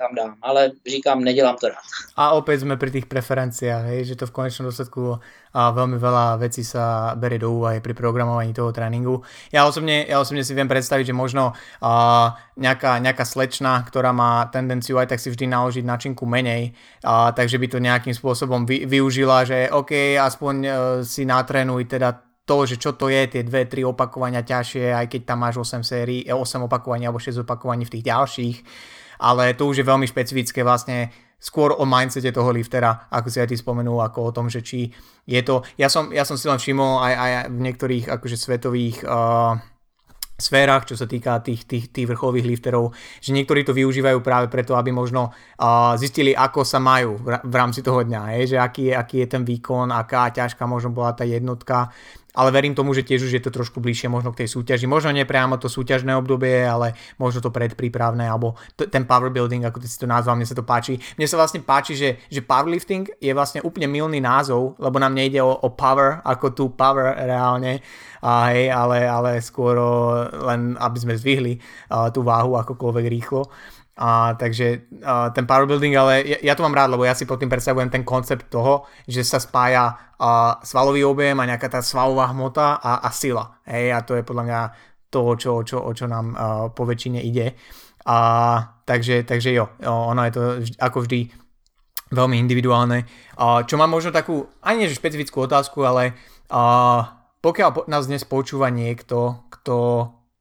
[0.01, 1.85] tam dám, ale říkám, nedělám to rád.
[2.17, 6.39] A opět jsme pri tých preferenciách, hej, že to v konečnom dôsledku a veľmi veľa
[6.41, 9.21] vecí sa berie do úvahy pri programovaní toho tréninku.
[9.53, 11.53] Ja osobne, ja osobne si viem predstaviť, že možno
[11.83, 11.93] a,
[12.57, 17.59] nejaká, nejaká slečna, ktorá má tendenciu aj tak si vždy naložiť načinku menej, a, takže
[17.59, 22.83] by to nejakým spôsobom vy, využila, že OK, aspoň uh, si natrénuj teda to, že
[22.83, 26.67] čo to je, tie dve, tri opakovania ťažšie, aj keď tam máš 8 sérií, 8
[26.67, 28.57] opakovaní alebo 6 opakovaní v tých ďalších
[29.21, 33.49] ale to už je veľmi špecifické vlastne skôr o mindsete toho liftera, ako si aj
[33.49, 34.93] ty spomenul, ako o tom, že či
[35.25, 39.01] je to, ja som, ja som si len všimol aj, aj v niektorých akože svetových
[39.09, 39.57] uh,
[40.37, 44.77] sférach, čo sa týka tých, tých, tých vrcholových lifterov, že niektorí to využívajú práve preto,
[44.77, 48.93] aby možno uh, zistili, ako sa majú v, v rámci toho dňa, je, že aký
[48.93, 51.93] je, aký je ten výkon, aká ťažká možno bola tá jednotka
[52.35, 54.87] ale verím tomu, že tiež už je to trošku bližšie možno k tej súťaži.
[54.87, 59.67] Možno nie priamo to súťažné obdobie, ale možno to predprípravné, alebo t- ten power building,
[59.67, 60.99] ako ty si to nazval, mne sa to páči.
[61.19, 65.43] Mne sa vlastne páči, že, že powerlifting je vlastne úplne milný názov, lebo nám nejde
[65.43, 67.83] o, o power, ako tu power reálne,
[68.21, 69.81] a hej, ale, ale skôr
[70.45, 73.49] len, aby sme zvihli uh, tú váhu akokoľvek rýchlo.
[74.01, 77.29] A, takže a, ten power building, ale ja, ja to mám rád, lebo ja si
[77.29, 81.85] pod tým predstavujem ten koncept toho, že sa spája a, svalový objem a nejaká tá
[81.85, 83.61] svalová hmota a, a sila.
[83.69, 84.61] Hej, a to je podľa mňa
[85.13, 86.37] toho, čo, čo, o čo nám a,
[86.73, 87.53] po väčšine ide.
[88.09, 88.17] A,
[88.89, 90.43] takže, takže jo, ono je to
[90.81, 91.29] ako vždy
[92.09, 93.05] veľmi individuálne.
[93.37, 96.17] A, čo mám možno takú, ani nie že špecifickú otázku, ale
[96.49, 96.63] a,
[97.45, 99.77] pokiaľ nás dnes počúva niekto, kto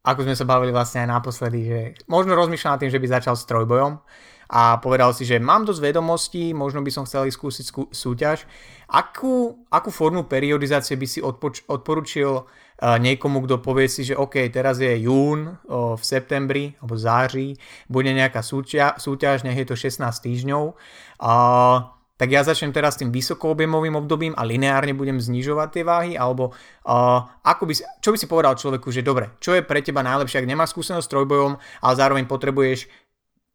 [0.10, 1.80] ako sme sa bavili vlastne aj naposledy, že
[2.10, 4.02] možno rozmýšľal nad tým, že by začal s trojbojom
[4.50, 8.50] a povedal si, že mám dosť vedomostí, možno by som chcel skúsiť skú, súťaž.
[8.90, 14.50] Akú, akú formu periodizácie by si odpoč, odporučil uh, niekomu, kto povie si, že OK,
[14.50, 20.02] teraz je jún, uh, v septembri alebo září, bude nejaká súťaž, nech je to 16
[20.02, 20.74] týždňov.
[21.22, 26.52] Uh, tak ja začnem teraz tým vysokoobjemovým obdobím a lineárne budem znižovať tie váhy, alebo
[26.52, 30.04] uh, ako by si, čo by si povedal človeku, že dobre, čo je pre teba
[30.04, 32.92] najlepšie, ak nemáš skúsenosť s trojbojom, ale zároveň potrebuješ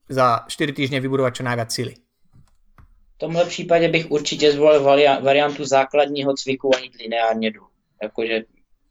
[0.08, 1.94] za 4 týždne vybudovať čo najviac sily?
[3.14, 4.82] V tomhle případě bych určitě zvolil
[5.22, 7.68] variantu základního cviku a jít lineárně dolů.
[8.02, 8.42] Jakože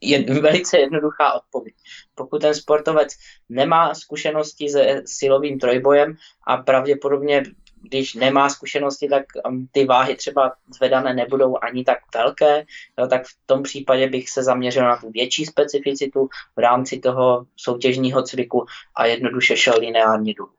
[0.02, 1.76] je velice jednoduchá odpověď.
[2.16, 3.10] Pokud ten sportovec
[3.50, 6.16] nemá zkušenosti se silovým trojbojem
[6.48, 7.44] a pravděpodobně
[7.84, 12.66] když nemá zkušenosti, tak um, ty váhy třeba zvedané nebudou ani tak velké,
[13.10, 18.24] tak v tom případě bych se zaměřil na tu větší specificitu v rámci toho soutěžního
[18.24, 18.66] cviku
[18.96, 20.52] a jednoduše šel lineárně dolů.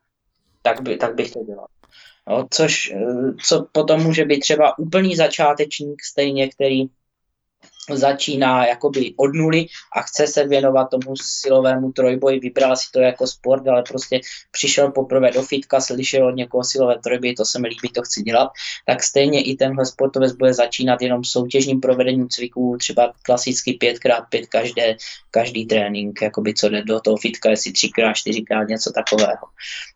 [0.62, 1.66] Tak, by, tak bych to dělal.
[2.30, 6.86] Jo, což eh, co potom může být třeba úplný začátečník stejně, který
[7.90, 9.66] začíná jakoby od nuly
[9.96, 14.20] a chce se věnovat tomu silovému trojboji, vybral si to jako sport, ale prostě
[14.50, 18.22] přišel poprvé do fitka, slyšel od někoho silové trojboji, to se mi líbí, to chci
[18.22, 18.50] dělat,
[18.86, 24.96] tak stejně i tenhle sportovec bude začínat jenom soutěžním provedením cviků, třeba klasicky 5x5 každé,
[25.30, 29.46] každý trénink, jakoby co jde do toho fitka, jestli 3x, 4x, něco takového.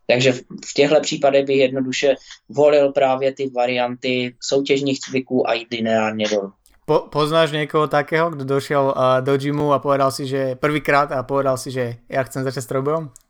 [0.06, 0.32] Takže
[0.66, 2.14] v těchto případech bych jednoduše
[2.48, 6.52] volil právě ty varianty soutěžních cviků a jít lineárně dolů.
[6.88, 11.20] Po, poznáš niekoho takého, kto došiel uh, do gymu a povedal si, že prvýkrát a
[11.20, 13.27] povedal si, že ja chcem začať s trojbojom?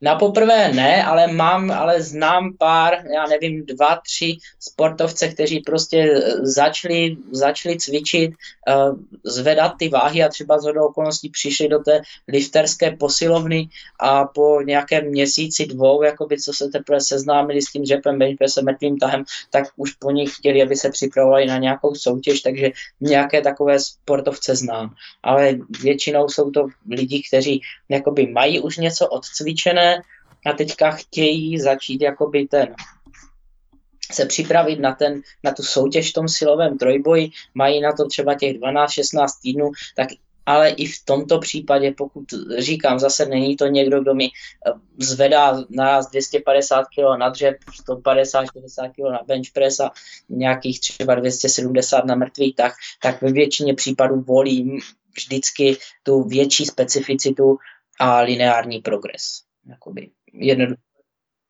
[0.00, 5.98] Na poprvé ne, ale mám, ale znám pár, já nevím, dva, tři sportovce, kteří prostě
[5.98, 12.00] eh, začali, začali cvičit, uh, zvedat ty váhy a třeba z okolností přišli do té
[12.28, 13.68] lifterské posilovny
[14.00, 18.98] a po nějakém měsíci, dvou, jakoby, co se teprve seznámili s tím žepem, benchpressem, mrtvým
[18.98, 22.70] tahem, tak už po nich chtěli, aby se připravovali na nějakou soutěž, takže
[23.00, 24.94] nějaké takové sportovce znám.
[25.22, 29.87] Ale většinou jsou to lidi, kteří jakoby mají už něco odcvičené,
[30.46, 32.74] a teďka chtějí začít jakoby ten
[34.12, 38.34] se připravit na, ten, na tu soutěž v tom silovém trojboji, mají na to třeba
[38.34, 40.08] těch 12-16 týdnů, tak
[40.46, 42.24] ale i v tomto případě, pokud
[42.58, 47.56] říkám, zase není to někdo, kdo mi eh, zvedá nás 250 kg na dřep,
[47.88, 49.90] 150-60 kg na bench press a
[50.28, 52.72] nějakých třeba 270 na mrtvý, tak,
[53.02, 54.78] tak ve většině případů volím
[55.16, 57.58] vždycky tu větší specificitu
[58.00, 59.47] a lineární progres.
[59.68, 60.82] Jakoby jednoduché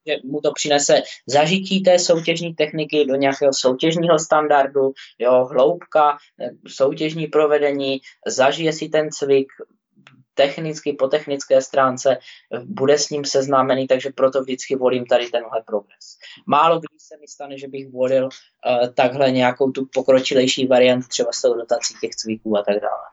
[0.08, 6.16] že mu to přinese zažití té soutěžní techniky do nějakého soutěžního standardu, jo, hloubka,
[6.68, 9.48] soutěžní provedení, zažije si ten cvik
[10.34, 12.18] technicky, po technické stránce,
[12.64, 16.18] bude s ním seznámený, takže proto vždycky volím tady tenhle progres.
[16.46, 21.32] Málo kdy se mi stane, že bych volil uh, takhle nějakou tu pokročilejší variant třeba
[21.32, 23.06] s tou dotací těch cviků a tak dále.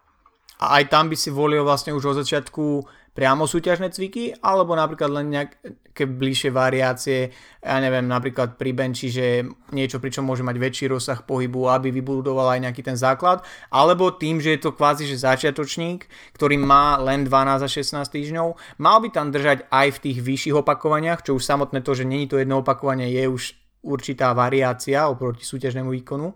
[0.59, 2.85] A aj tam by si volil vlastně už od začátku
[3.15, 7.31] priamo súťažné cviky, alebo napríklad len nejaké bližšie variácie,
[7.63, 12.51] ja neviem, napríklad pri benči, že niečo, pričom môže mať väčší rozsah pohybu, aby vybudoval
[12.51, 13.39] aj nejaký ten základ,
[13.71, 18.83] alebo tým, že je to kvázi, že začiatočník, ktorý má len 12 a 16 týždňov,
[18.83, 22.27] mal by tam držať aj v tých vyšších opakovaniach, čo už samotné to, že není
[22.27, 23.43] to jedno opakovanie, je už
[23.87, 26.35] určitá variácia oproti súťažnému výkonu.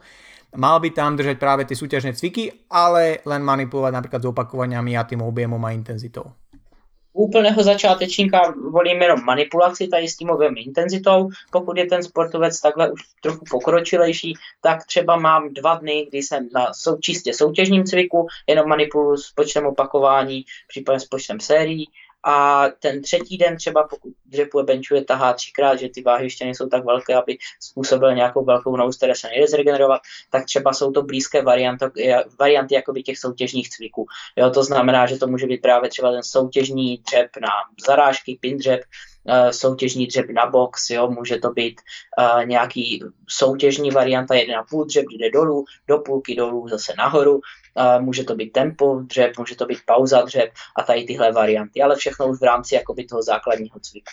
[0.55, 5.05] Mal by tam držať práve tie súťažné cviky, ale len manipulovať napríklad s opakovaniami a
[5.05, 6.38] tým objemom a intenzitou
[7.19, 11.29] úplného začátečníka volím jenom manipulaci tady s týmovým intenzitou.
[11.51, 16.49] Pokud je ten sportovec takhle už trochu pokročilejší, tak třeba mám dva dny, kdy jsem
[16.53, 21.87] na sou, čistě soutěžním cviku, jenom manipuluji s počtem opakování, případně s počtem sérií
[22.23, 26.69] a ten třetí den třeba pokud dřepuje, benchuje, tahá třikrát, že ty váhy ještě nejsou
[26.69, 30.01] tak velké, aby způsobil nějakou velkou nous, které se nejde zregenerovat,
[30.31, 31.85] tak třeba jsou to blízké varianty,
[32.39, 34.05] varianty jakoby těch soutěžních cviků.
[34.35, 37.49] Jo, to znamená, že to může být právě třeba ten soutěžní dřep na
[37.87, 38.81] zarážky, pin dřep,
[39.51, 41.81] soutěžní dřep na box, jo, může to být
[42.19, 44.35] uh, nějaký soutěžní varianta,
[44.69, 49.37] půl dřep jde dolů, do půlky dolů, zase nahoru, uh, může to být tempo dřep,
[49.37, 53.05] může to být pauza dřep a tady tyhle varianty, ale všechno už v rámci jakoby
[53.05, 54.11] toho základního cviku.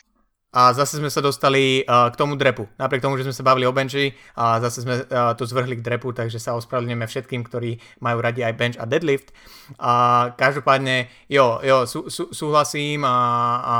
[0.53, 2.69] A zase jsme se dostali k tomu drepu.
[2.79, 5.05] Napriek tomu, že jsme se bavili o benchi, a zase jsme
[5.37, 9.37] to zvrhli k drepu, takže sa ospravedlňujeme všetkým, ktorí majú radi aj bench a deadlift.
[9.77, 13.19] A každopádne, jo, jo, sú, sú, súhlasím a,
[13.61, 13.77] a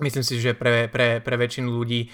[0.00, 2.08] myslím si, že pre, pre, pre väčšinu ľudí,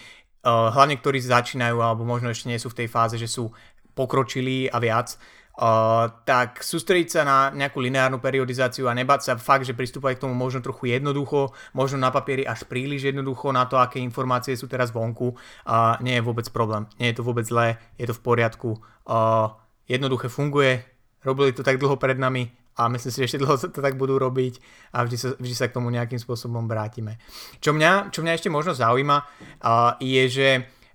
[0.46, 3.50] uh, hlavne ktorí začínajú alebo možno ešte nie sú v tej fáze, že sú
[3.92, 5.14] pokročilí a viac,
[5.58, 10.22] uh, tak sústrediť sa na nejakú lineárnu periodizáciu a nebať sa fakt, že pristúpať k
[10.24, 14.70] tomu možno trochu jednoducho, možno na papieri až príliš jednoducho na to, aké informácie sú
[14.70, 16.88] teraz vonku, uh, nie je vôbec problém.
[16.96, 18.70] Nie je to vôbec zlé, je to v poriadku.
[19.04, 19.52] Uh,
[19.90, 20.86] jednoduché funguje,
[21.26, 24.16] robili to tak dlho pred nami, a myslím si, že ešte dlho to tak budú
[24.16, 24.56] robiť
[24.96, 27.20] a vždy sa, vždy sa k tomu nejakým spôsobom vrátime.
[27.60, 30.48] Čo mňa, čo mňa ešte možno zaujíma uh, je, že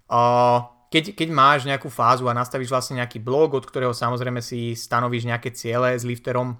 [0.10, 0.60] uh,
[0.90, 5.30] keď, keď máš nejakú fázu a nastavíš vlastne nejaký blog, od ktorého samozrejme si stanovíš
[5.30, 6.58] nejaké ciele s lifterom,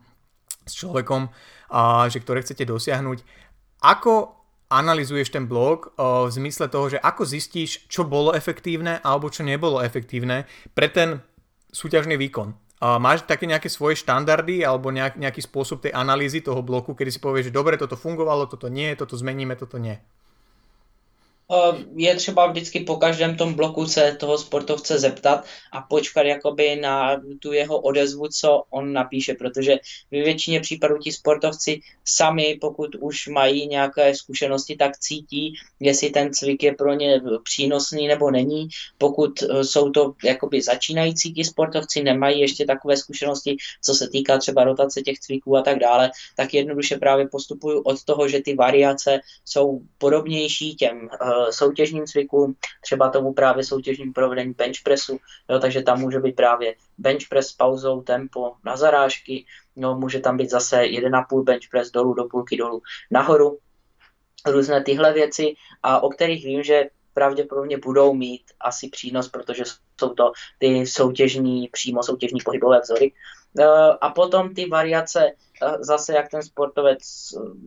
[0.68, 3.26] s človekom, uh, že ktoré chcete dosiahnuť,
[3.82, 4.38] ako
[4.68, 9.42] analizuješ ten blog uh, v zmysle toho, že ako zistíš, čo bolo efektívne alebo čo
[9.42, 10.46] nebolo efektívne
[10.76, 11.24] pre ten
[11.72, 12.67] súťažný výkon.
[12.78, 17.10] Uh, máš také nejaké svoje štandardy alebo nejak, nejaký spôsob tej analýzy toho bloku, kedy
[17.10, 19.98] si povieš, že dobre, toto fungovalo, toto nie, toto zmeníme, toto nie?
[21.52, 26.76] Eh, je třeba vždycky po každém tom bloku se toho sportovce zeptat a počkat jakoby
[26.76, 29.76] na tu jeho odezvu, co on napíše, protože
[30.12, 36.34] ve většině případů ti sportovci sami, pokud už mají nějaké zkušenosti, tak cítí, jestli ten
[36.34, 38.68] cvik je pro ně přínosný nebo není.
[38.98, 44.38] Pokud eh, jsou to jakoby začínající ti sportovci, nemají ještě takové zkušenosti, co se týká
[44.38, 48.56] třeba rotace těch cviků a tak dále, tak jednoduše právě postupuju od toho, že ty
[48.56, 55.20] variace jsou podobnější těm uh, soutěžním cvikům, třeba tomu právě soutěžním provedení bench pressu,
[55.50, 60.20] jo, takže tam může být právě bench press s pauzou, tempo na zarážky, no, může
[60.20, 62.82] tam být zase 1,5 bench press dolů do půlky dolů
[63.12, 63.58] nahoru,
[64.46, 69.64] různé tyhle věci, a o kterých vím, že pravděpodobně budou mít asi přínos, protože
[70.00, 73.12] jsou to ty soutěžní, přímo soutěžní pohybové vzory.
[73.60, 73.66] E,
[74.02, 75.32] a potom ty variace
[75.80, 77.00] zase jak ten sportovec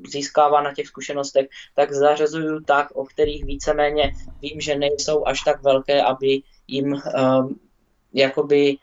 [0.09, 4.13] získává na těch zkušenostech, tak zařazuju tak, o kterých víceméně
[4.43, 7.03] vím, že nejsou až tak velké, aby jim
[8.15, 8.77] jakoby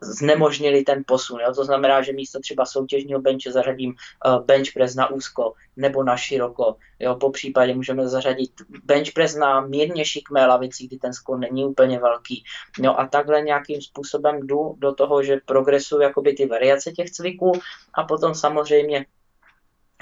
[0.00, 1.40] znemožnili ten posun.
[1.40, 1.54] Jo?
[1.54, 3.94] To znamená, že místo třeba soutěžního benče zařadím
[4.26, 6.76] uh, bench press na úzko nebo na široko.
[6.98, 7.14] Jo?
[7.14, 8.50] Po případě můžeme zařadit
[8.84, 12.44] bench press na mírně šikmé lavici, kdy ten skon není úplně velký.
[12.78, 12.94] Jo?
[12.98, 17.52] A takhle nějakým způsobem jdu do toho, že progresuju jakoby ty variace těch cviků
[17.94, 19.06] a potom samozřejmě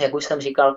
[0.01, 0.77] jak už jsem říkal,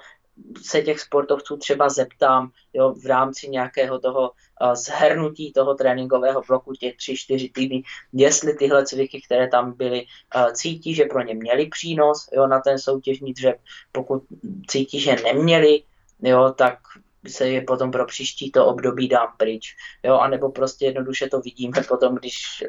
[0.62, 4.32] se těch sportovců třeba zeptám jo, v rámci nějakého toho
[4.74, 7.84] zhrnutí toho tréninkového bloku těch 3-4 týdny,
[8.14, 12.60] jestli tyhle cviky, které tam byly, uh, cítí, že pro ně měli přínos jo, na
[12.60, 13.58] ten soutěžní dřeb.
[13.92, 14.24] Pokud
[14.68, 15.84] cítí, že neměli,
[16.20, 16.80] jo, tak
[17.28, 19.76] se je potom pro příští to období dám pryč.
[20.04, 22.64] Jo, anebo prostě jednoduše to vidíme potom, když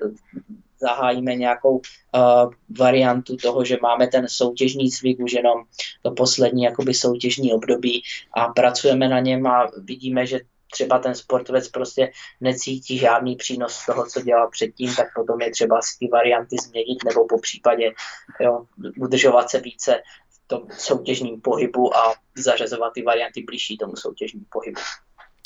[0.81, 5.65] zahájíme nějakou uh, variantu toho, že máme ten soutěžní cvik už jenom
[6.03, 8.03] to poslední jakoby soutěžní období
[8.37, 13.87] a pracujeme na něm a vidíme, že třeba ten sportovec prostě necítí žádný přínos z
[13.87, 17.93] toho, co dělal předtím, tak potom je třeba si ty varianty změnit nebo po případě
[18.41, 18.65] jo,
[19.01, 24.81] udržovat se více v tom soutěžním pohybu a zařazovat ty varianty blížší tomu soutěžnímu pohybu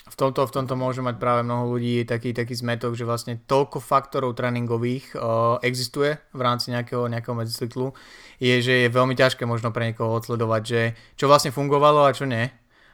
[0.02, 3.78] v tomto, v tomto môže mať práve mnoho ľudí taký, taký zmetok, že vlastne toľko
[3.78, 7.94] faktorov tréningových uh, existuje v rámci nejakého, nejakého medzicyklu,
[8.42, 10.80] je, že je veľmi ťažké možno pre niekoho odsledovať, že
[11.14, 12.50] čo vlastne fungovalo a čo nie.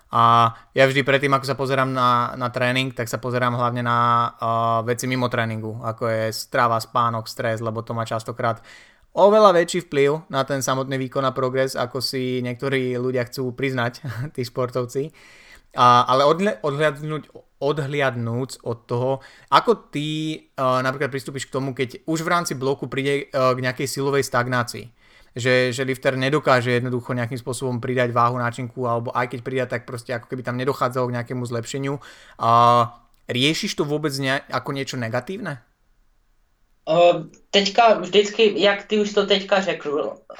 [0.08, 3.98] A ja vždy predtým, ako sa pozerám na, na tréning, tak sa pozerám hlavne na
[4.28, 8.60] uh, veci mimo tréningu, ako je strava, spánok, stres, lebo to má častokrát
[9.16, 14.04] oveľa väčší vplyv na ten samotný výkon a progres, ako si niektorí ľudia chcú priznať,
[14.36, 15.12] tí športovci.
[15.76, 17.24] A, ale odhľa, odhľadnúť,
[17.58, 19.12] odhliadnúc od toho,
[19.50, 23.62] ako ty uh, napríklad pristúpiš k tomu, keď už v rámci bloku príde uh, k
[23.66, 24.94] nejakej silovej stagnácii.
[25.38, 29.86] Že, že lifter nedokáže jednoducho nejakým spôsobom pridať váhu náčinku, alebo aj keď pridá, tak
[29.86, 31.94] proste ako keby tam nedochádzalo k nejakému zlepšeniu.
[32.40, 32.90] Uh,
[33.30, 35.62] riešiš to vôbec ne, ako niečo negatívne?
[36.88, 39.92] Uh, teďka vždycky, jak ty už to teďka řekl,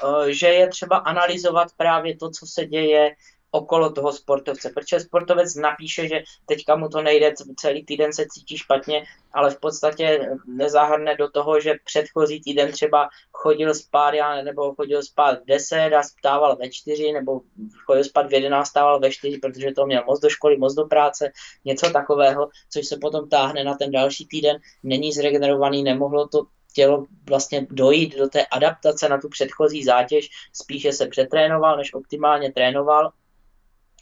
[0.03, 3.15] uh, že je třeba analyzovat právě to, co se děje
[3.51, 8.57] okolo toho sportovce, protože sportovec napíše, že teďka mu to nejde, celý týden se cítí
[8.57, 14.75] špatně, ale v podstatě nezahrne do toho, že předchozí týden třeba chodil spát, já, nebo
[14.75, 17.41] chodil spát v 10 a stával ve 4, nebo
[17.85, 20.85] chodil spát v 11, stával ve 4, protože to měl moc do školy, moc do
[20.85, 21.31] práce,
[21.65, 27.05] něco takového, což se potom táhne na ten další týden, není zregenerovaný, nemohlo to tělo
[27.29, 33.11] vlastně dojít do té adaptace na tu předchozí zátěž, spíše se přetrénoval, než optimálně trénoval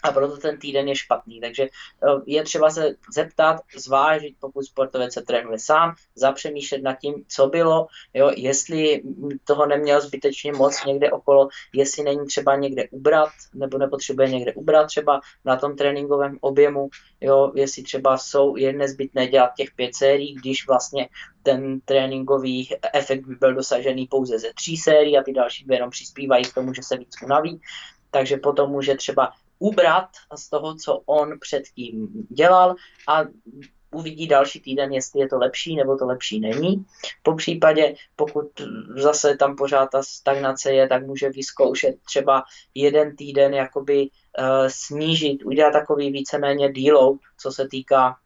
[0.08, 1.40] a proto ten týden je špatný.
[1.40, 7.24] Takže eh, je třeba se zeptat, zvážit, pokud sportovec se trénuje sám, zapřemýšlet nad tím,
[7.28, 9.04] co bylo, jo, jestli
[9.44, 14.88] toho neměl zbytečně moc někde okolo, jestli není třeba někde ubrat, nebo nepotřebuje někde ubrat
[14.88, 16.90] třeba na tom tréninkovém objemu,
[17.22, 21.10] jo, jestli třeba jsou, je nezbytné dělat těch pět sérií, když vlastně
[21.44, 25.90] ten tréninkový efekt by byl dosažený pouze ze tří sérií a ty další dvě jenom
[25.90, 27.62] přispívají k tomu, že se víc unaví
[28.12, 32.76] takže potom může třeba ubrat z toho, co on předtím dělal
[33.08, 33.24] a
[33.92, 36.86] uvidí další týden, jestli je to lepší nebo to lepší není.
[37.24, 38.62] Po případě, pokud
[38.96, 42.44] zase tam pořád ta stagnace je, tak může vyzkoušet třeba
[42.76, 48.18] jeden týden jakoby uh, snížit, udělat takový víceméně deload, co se týká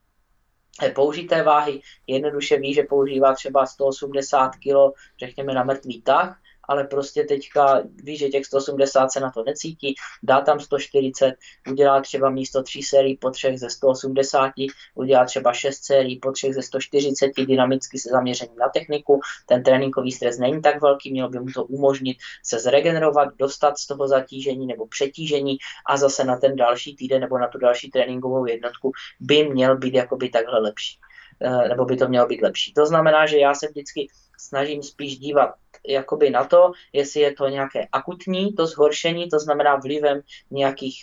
[0.84, 1.82] eh, použité váhy.
[2.08, 6.41] Jednoduše ví, že používá třeba 180 kg, řekněme, na mrtvý tah
[6.72, 11.34] ale prostě teďka ví, že těch 180 se na to necítí, dá tam 140,
[11.72, 14.52] udělá třeba místo 3 sérií po třech ze 180,
[14.96, 20.12] udělá třeba 6 sérií po třech ze 140, dynamicky se zaměřením na techniku, ten tréninkový
[20.12, 24.68] stres není tak velký, mělo by mu to umožnit se zregenerovat, dostat z toho zatížení
[24.68, 29.50] nebo přetížení a zase na ten další týden nebo na tu další tréninkovou jednotku by
[29.50, 31.00] měl být jakoby takhle lepší
[31.42, 32.74] eh, nebo by to mělo být lepší.
[32.74, 34.08] To znamená, že já se vždycky
[34.42, 35.50] snažím spíš dívat
[35.88, 40.22] jakoby na to, jestli je to nějaké akutní, to zhoršení, to znamená vlivem
[40.52, 40.96] nějakých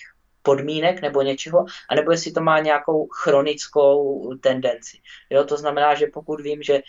[0.42, 4.98] podmínek nebo něčeho, anebo jestli to má nějakou chronickou tendenci.
[5.30, 6.80] Jo, to znamená, že pokud vím, že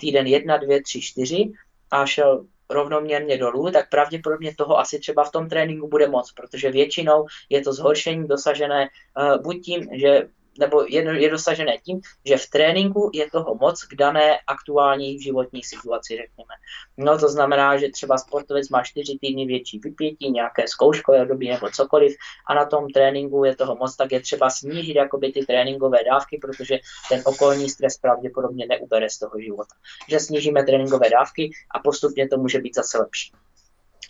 [0.00, 1.52] týden 1, 2, 3, 4
[1.90, 6.70] a šel rovnoměrně dolů, tak pravděpodobně toho asi třeba v tom tréninku bude moc, protože
[6.70, 10.28] většinou je to zhoršení dosažené uh, buď tím, že
[10.58, 15.62] nebo je, je dosažené tím, že v tréninku je toho moc k dané aktuální životní
[15.62, 16.54] situaci, řekněme.
[16.96, 21.70] No to znamená, že třeba sportovec má čtyři týdny větší vypětí, nějaké zkouškové doby nebo
[21.70, 25.98] cokoliv a na tom tréninku je toho moc, tak je třeba snížit jakoby ty tréninkové
[26.04, 26.78] dávky, protože
[27.08, 29.74] ten okolní stres pravděpodobně neubere z toho života.
[30.08, 33.32] Že snížíme tréninkové dávky a postupně to může být zase lepší.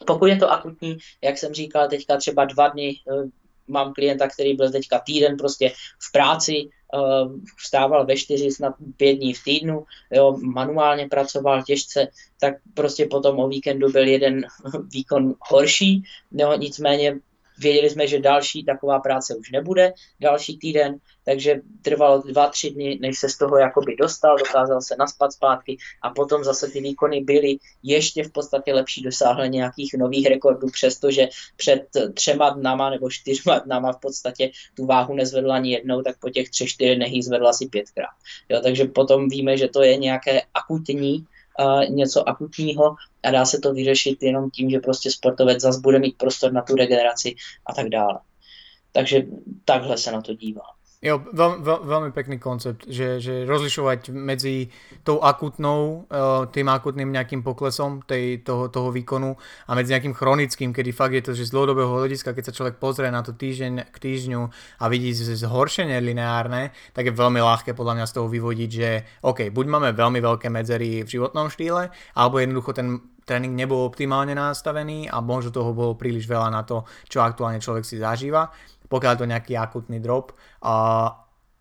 [0.06, 3.28] Pokud je to akutní, jak jsem říkal, teďka třeba dva dny eh,
[3.68, 5.72] mám klienta, který byl teďka týden prostě
[6.08, 12.08] v práci, uh, vstával ve čtyři, snad pět dní v týdnu, jo, manuálně pracoval těžce,
[12.40, 14.46] tak prostě potom o víkendu byl jeden
[14.92, 16.02] výkon horší,
[16.32, 17.18] jo, nicméně
[17.58, 22.98] Věděli jsme, že další taková práce už nebude, další týden, takže trvalo dva, tři dny,
[23.02, 27.24] než se z toho jakoby dostal, dokázal se naspat zpátky a potom zase ty výkony
[27.24, 31.82] byly ještě v podstatě lepší, dosáhl nějakých nových rekordů, přestože před
[32.14, 36.50] třema dnama nebo čtyřma dnama v podstatě tu váhu nezvedla ani jednou, tak po těch
[36.50, 38.14] třech, čtyři dnech ji zvedla asi pětkrát.
[38.48, 41.26] Jo, takže potom víme, že to je nějaké akutní
[41.88, 46.18] něco akutního a dá se to vyřešit jenom tím, že prostě sportovec zase bude mít
[46.18, 47.34] prostor na tu regeneraci
[47.66, 48.18] a tak dále.
[48.92, 49.22] Takže
[49.64, 50.76] takhle se na to dívám.
[51.04, 54.72] Jo, veľ, veľ, veľmi pekný koncept, že, že rozlišovať medzi
[55.04, 59.36] tou akutnou, uh, tým akutným nejakým poklesom tej, toho, toho výkonu
[59.68, 62.80] a medzi nejakým chronickým, kedy fakt je to, že z dlhodobého hľadiska, keď sa človek
[62.80, 64.40] pozrie na to týždeň k týždňu
[64.80, 68.90] a vidí zhoršenie lineárne, tak je veľmi ľahké podľa mňa z toho vyvodiť, že
[69.20, 74.32] OK, buď máme veľmi veľké medzery v životnom štýle, alebo jednoducho ten tréning nebol optimálne
[74.38, 78.48] nastavený a možno toho bolo príliš veľa na to, čo aktuálne človek si zažíva
[78.88, 80.74] pokiaľ to nejaký akutný drop a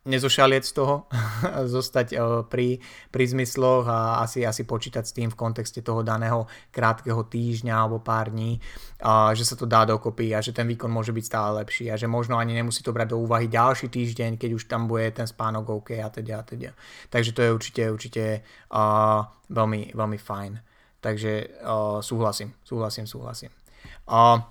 [0.05, 1.09] nezošaliec z toho,
[1.76, 2.78] zostať e, pri,
[3.09, 7.99] pri zmysloch a asi, asi počítať s tým v kontexte toho daného krátkeho týždňa alebo
[7.99, 8.61] pár dní,
[9.01, 11.97] a že sa to dá dokopy a že ten výkon môže byť stále lepší a
[11.97, 15.26] že možno ani nemusí to brať do úvahy ďalší týždeň, keď už tam bude ten
[15.26, 16.71] spánok OK a teda a teda.
[17.09, 18.23] Takže to je určite, určite
[18.71, 20.53] uh, veľmi, veľmi fajn.
[21.01, 23.53] Takže uh, súhlasím, súhlasím, súhlasím.
[24.09, 24.41] Uh,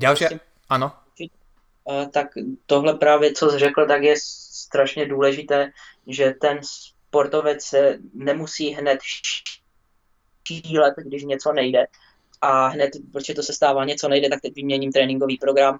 [0.00, 0.40] ďalšia,
[0.72, 1.03] áno
[2.10, 2.28] tak
[2.66, 5.70] tohle právě, co jsi řekl, tak je strašně důležité,
[6.06, 8.98] že ten sportovec se nemusí hned
[10.46, 11.86] šílet, když něco nejde,
[12.40, 15.78] a hned, protože to se stává, něco nejde, tak teď vyměním tréninkový program,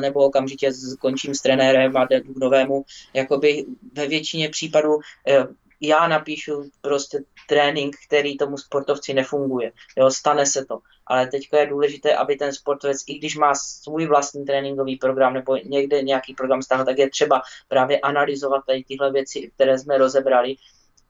[0.00, 2.84] nebo okamžitě skončím s trenérem a jdu k novému.
[3.14, 4.98] Jakoby ve většině případů
[5.28, 5.46] e,
[5.86, 7.18] já napíšu prostě
[7.48, 9.72] trénink, který tomu sportovci nefunguje.
[9.96, 10.78] Jo, stane se to.
[11.06, 15.56] Ale teď je důležité, aby ten sportovec, i když má svůj vlastní tréninkový program nebo
[15.56, 20.56] někde nějaký program stáhl, tak je třeba právě analyzovat tady tyhle věci, které jsme rozebrali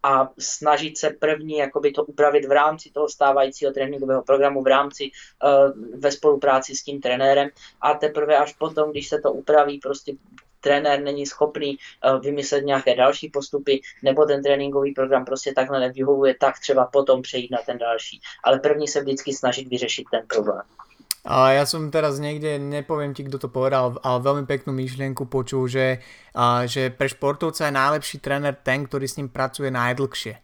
[0.04, 5.10] a snažit se první jakoby to upravit v rámci toho stávajícího tréninkového programu, v rámci
[5.10, 7.48] uh, ve spolupráci s tím trenérem
[7.80, 10.12] a teprve až potom, když se to upraví, prostě
[10.64, 16.34] trenér není schopný uh, vymyslet nějaké další postupy, nebo ten tréninkový program prostě takhle nevyhovuje,
[16.40, 18.20] tak třeba potom přejít na ten další.
[18.44, 20.64] Ale první se vždycky snažit vyřešit ten problém.
[21.24, 25.72] A ja som teraz niekde, nepoviem ti, kto to povedal, ale veľmi peknú myšlienku počul,
[25.72, 26.04] že,
[26.36, 30.36] a, že pre športovca je najlepší tréner ten, ktorý s ním pracuje najdlhšie.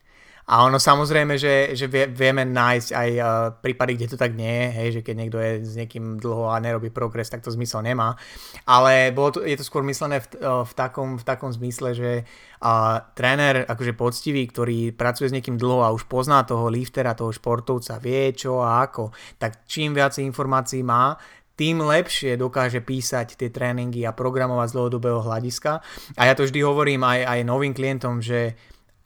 [0.51, 3.25] A ono samozrejme, že, že vie, vieme nájsť aj uh,
[3.63, 6.59] prípady, kde to tak nie je, hej, že keď niekto je s niekým dlho a
[6.59, 8.19] nerobí progres, tak to zmysel nemá.
[8.67, 12.11] Ale bolo to, je to skôr myslené v, uh, v, takom, v takom zmysle, že
[12.27, 17.31] uh, tréner akože poctivý, ktorý pracuje s niekým dlho a už pozná toho liftera, toho
[17.31, 21.15] športovca, vie čo a ako, tak čím viac informácií má,
[21.55, 25.85] tým lepšie dokáže písať tie tréningy a programovať z dlhodobého hľadiska.
[26.17, 28.57] A ja to vždy hovorím aj, aj novým klientom, že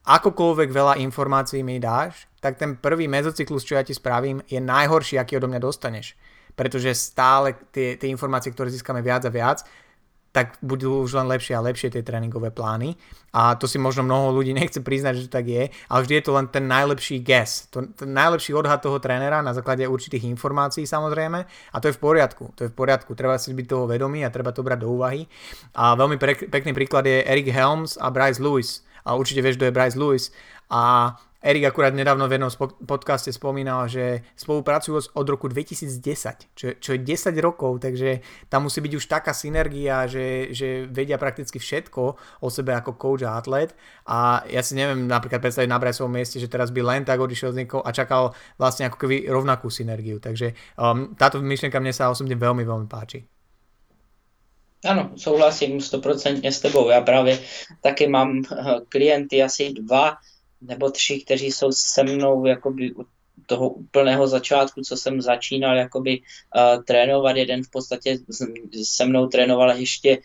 [0.05, 5.17] akokoľvek veľa informácií mi dáš, tak ten prvý mezocyklus, čo ja ti spravím, je najhorší,
[5.17, 6.13] aký odo mňa dostaneš.
[6.53, 9.65] Pretože stále tie, tie informácie, ktoré získame viac a viac,
[10.35, 12.99] tak budú už len lepšie a lepšie tie tréningové plány.
[13.31, 16.25] A to si možno mnoho ľudí nechce priznať, že to tak je, ale vždy je
[16.27, 20.91] to len ten najlepší guess, to, ten najlepší odhad toho trénera na základe určitých informácií
[20.91, 24.27] samozrejme a to je v poriadku, to je v poriadku, treba si byť toho vedomý
[24.27, 25.23] a treba to brať do úvahy.
[25.79, 26.19] A veľmi
[26.51, 30.33] pekný príklad je Eric Helms a Bryce Lewis a určite vieš, kto je Bryce Lewis.
[30.73, 32.49] A Erik akurát nedávno v jednom
[32.89, 36.01] podcaste spomínal, že spolupracujú od roku 2010,
[36.57, 41.21] čo, čo je 10 rokov, takže tam musí byť už taká synergia, že, že vedia
[41.21, 42.03] prakticky všetko
[42.41, 43.77] o sebe ako coach a atlet.
[44.09, 47.53] A ja si neviem napríklad predstaviť na Bryceovom mieste, že teraz by len tak odišiel
[47.53, 52.09] z niekoho a čakal vlastne ako keby rovnakú synergiu, takže um, táto myšlienka mne sa
[52.09, 53.34] osobne veľmi, veľmi páči.
[54.85, 56.91] Ano, souhlasím stoprocentně s tebou.
[56.91, 57.39] Já právě
[57.81, 60.17] taky mám eh, klienty asi dva
[60.61, 63.05] nebo tři, kteří jsou se mnou jakoby u
[63.47, 67.37] toho úplného začátku, co jsem začínal jakoby uh, trénovat.
[67.37, 68.19] Jeden v podstatě
[68.83, 70.19] se mnou trénoval ještě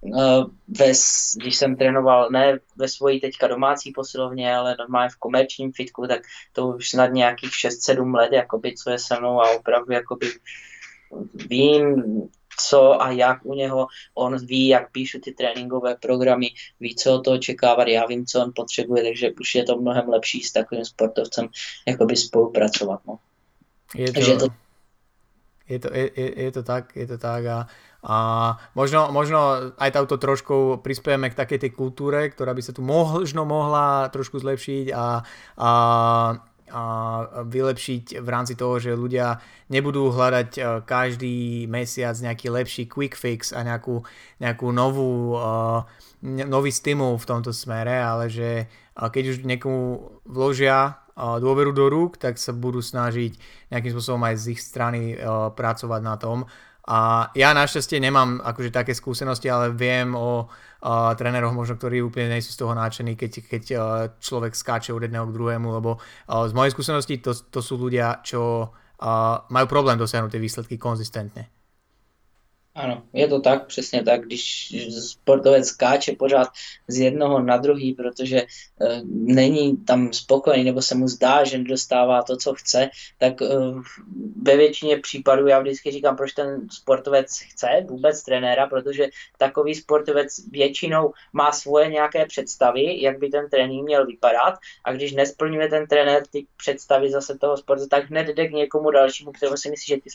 [0.00, 0.92] uh, ve,
[1.36, 6.20] když jsem trénoval ne ve svojí teďka domácí posilovně, ale normálně v komerčním fitku, tak
[6.52, 10.26] to už snad nějakých 6-7 let, jakoby, co je se mnou a opravdu jakoby
[11.48, 12.02] vím,
[12.68, 16.50] co a jak u něho, on ví, jak píšu ty tréninkové programy,
[16.80, 20.08] ví, co od toho očekávat, já vím, co on potřebuje, takže už je to mnohem
[20.08, 21.48] lepší s takovým sportovcem
[21.88, 23.00] jakoby spolupracovat.
[23.06, 23.18] No.
[23.94, 24.46] Je to, to...
[25.68, 27.58] Je, to, je, je, to tak, je to tak a,
[28.02, 28.16] a
[28.74, 33.46] možno, možno aj touto trošku prispieme k takej tej kultúre, ktorá by sa tu možno
[33.46, 35.22] mohla trošku zlepšiť a,
[35.62, 35.70] a
[36.70, 36.84] a
[37.44, 43.50] vylepšiť v rámci toho, že ľudia nebudú hľadať e, každý mesiac nejaký lepší quick fix
[43.50, 44.02] a nejakú,
[44.38, 45.84] nejakú novú, uh,
[46.22, 52.36] nový stimul v tomto smere, ale že keď už niekomu vložia dôveru do rúk, tak
[52.40, 53.36] sa budú snažiť
[53.72, 55.16] nejakým spôsobom aj z ich strany
[55.56, 56.48] pracovať na tom.
[56.90, 62.34] A ja našťastie nemám akože také skúsenosti, ale viem o uh, tréneroch možno, ktorí úplne
[62.34, 63.82] nejsú z toho náčení, keď, keď uh,
[64.18, 68.18] človek skáče od jedného k druhému, lebo uh, z mojej skúsenosti to, to sú ľudia,
[68.26, 71.59] čo uh, majú problém dosiahnuť tie výsledky konzistentne.
[72.74, 76.48] Ano, je to tak, přesně tak, když sportovec skáče pořád
[76.88, 78.46] z jednoho na druhý, protože e,
[79.04, 83.46] není tam spokojený nebo se mu zdá, že nedostává to, co chce, tak e,
[84.42, 89.06] ve většině případů já vždycky říkám, proč ten sportovec chce vůbec trenéra, protože
[89.38, 94.54] takový sportovec většinou má svoje nějaké představy, jak by ten trénink měl vypadat
[94.84, 98.90] a když nesplňuje ten trenér ty představy zase toho sportu, tak hned jde k někomu
[98.90, 100.10] dalšímu, kterého si myslí, že ty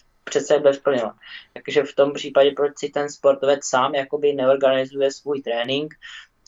[0.60, 1.16] bude splňovat.
[1.54, 5.94] Takže v tom případě proč si ten sportovec sám jakoby neorganizuje svůj trénink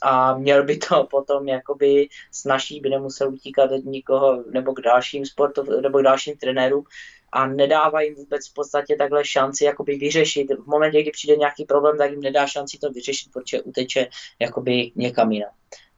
[0.02, 5.26] a měl by to potom jakoby snaží, by nemusel utíkat od nikoho nebo k dalším
[5.26, 6.84] sportov, nebo k dalším trenérům
[7.32, 10.52] a nedává jim vůbec v podstatě takhle šanci jakoby vyřešit.
[10.52, 14.08] V momentě, kdy přijde nějaký problém, tak jim nedá šanci to vyřešit, protože uteče
[14.40, 15.52] jakoby někam jinam.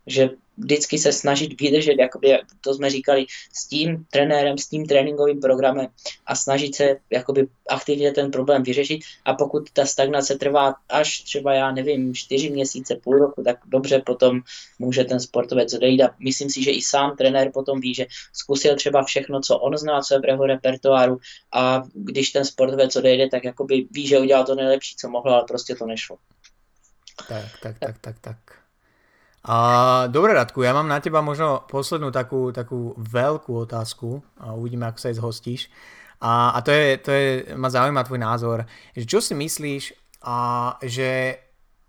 [0.10, 0.30] Že
[0.60, 5.88] vždycky se snažit vydržet, jakoby, to jsme říkali, s tím trenérem, s tím tréninkovým programem
[6.26, 11.54] a snažit se jakoby aktivně ten problém vyřešit a pokud ta stagnace trvá až třeba,
[11.54, 14.42] já nevím, čtyři měsíce, půl roku, tak dobře potom
[14.80, 18.76] může ten sportovec odejít a myslím si, že i sám trenér potom ví, že zkusil
[18.76, 21.20] třeba všechno, co on zná, co je v jeho repertoáru
[21.54, 25.44] a když ten sportovec odejde, tak jakoby ví, že udělal to nejlepší, co mohl, ale
[25.48, 26.18] prostě to nešlo.
[27.28, 28.38] Tak, tak, tak, tak, tak.
[29.40, 34.84] A, dobre Radku, ja mám na teba možno poslednú takú, takú veľkú otázku a uvidíme,
[34.84, 35.62] ako sa jej zhostíš.
[36.20, 38.58] A, a to, je, to je, ma zaujíma tvoj názor.
[38.92, 39.84] Že čo si myslíš,
[40.28, 41.40] a, že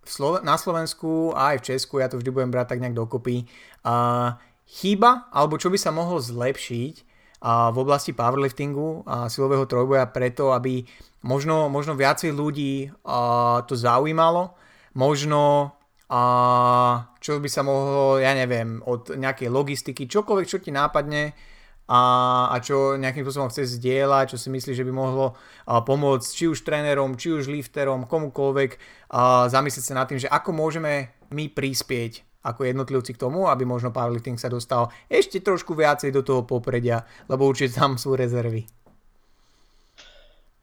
[0.01, 3.51] Slo- na Slovensku a aj v Česku, ja to vždy budem brať tak nejak dokopy,
[3.83, 4.39] a,
[4.71, 6.95] chýba, alebo čo by sa mohlo zlepšiť
[7.43, 10.87] a, v oblasti powerliftingu a silového trojboja preto, aby
[11.27, 14.55] možno, možno viacej ľudí a, to zaujímalo,
[14.95, 15.75] možno
[16.11, 16.21] a
[17.23, 21.31] čo by sa mohlo, ja neviem, od nejakej logistiky, čokoľvek, čo ti nápadne
[21.87, 22.03] a,
[22.51, 26.67] a čo nejakým spôsobom chce zdieľať, čo si myslí, že by mohlo pomôcť či už
[26.67, 28.71] trénerom, či už lifterom, komukoľvek
[29.15, 33.69] a zamyslieť sa nad tým, že ako môžeme my prispieť ako jednotlivci k tomu, aby
[33.69, 38.67] možno powerlifting sa dostal ešte trošku viacej do toho popredia, lebo určite tam sú rezervy.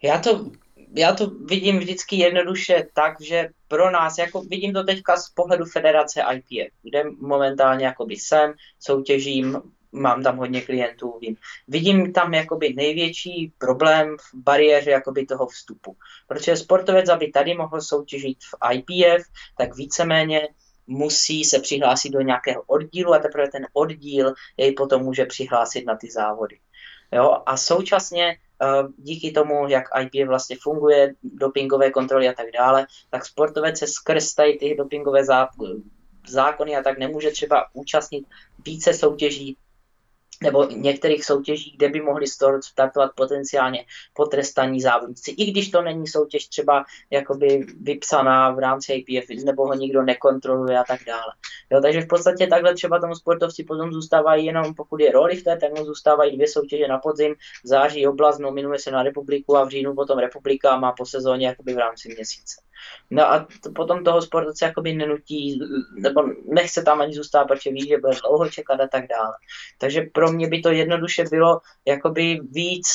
[0.02, 0.52] Já to
[0.96, 5.66] já to vidím vždycky jednoduše tak, že pro nás, jako vidím to teďka z pohledu
[5.66, 9.62] federace IPF, kde momentálně jakoby jsem, soutěžím,
[9.92, 11.36] mám tam hodně klientů, vím.
[11.68, 15.96] Vidím tam jakoby největší problém v bariéře jakoby toho vstupu.
[16.28, 19.28] Protože sportovec, aby tady mohl soutěžit v IPF,
[19.58, 20.48] tak víceméně
[20.88, 25.96] musí se přihlásit do nějakého oddílu a teprve ten oddíl jej potom může přihlásit na
[25.96, 26.60] ty závody.
[27.12, 27.38] Jo?
[27.46, 28.38] A současně
[28.98, 34.34] díky tomu, jak IP vlastně funguje, dopingové kontroly a tak dále, tak sportovec se skrz
[34.34, 35.22] tady ty dopingové
[36.28, 38.26] zákony a tak nemůže třeba účastnit
[38.66, 39.58] více soutěží
[40.44, 42.26] nebo některých soutěží, kde by mohli
[42.62, 45.32] startovat potenciálně potrestaní závodníci.
[45.32, 50.80] I když to není soutěž třeba jakoby vypsaná v rámci APF, nebo ho nikdo nekontroluje
[50.80, 51.34] a tak dále.
[51.72, 55.44] Jo, takže v podstatě takhle třeba tomu sportovci potom zůstávají jenom, pokud je roli v
[55.44, 59.58] té, tak mu zůstávají dvě soutěže na podzim, v září oblast, nominuje se na republiku
[59.58, 62.62] a v říjnu potom republika má po sezóně jakoby v rámci měsíce.
[63.10, 65.60] No a to, potom toho sportovce jakoby nenutí,
[65.96, 69.34] nebo nechce tam ani zůstat, protože ví, že bude dlouho čekat a tak dále.
[69.78, 72.88] Takže pro mě by to jednoduše bylo jakoby víc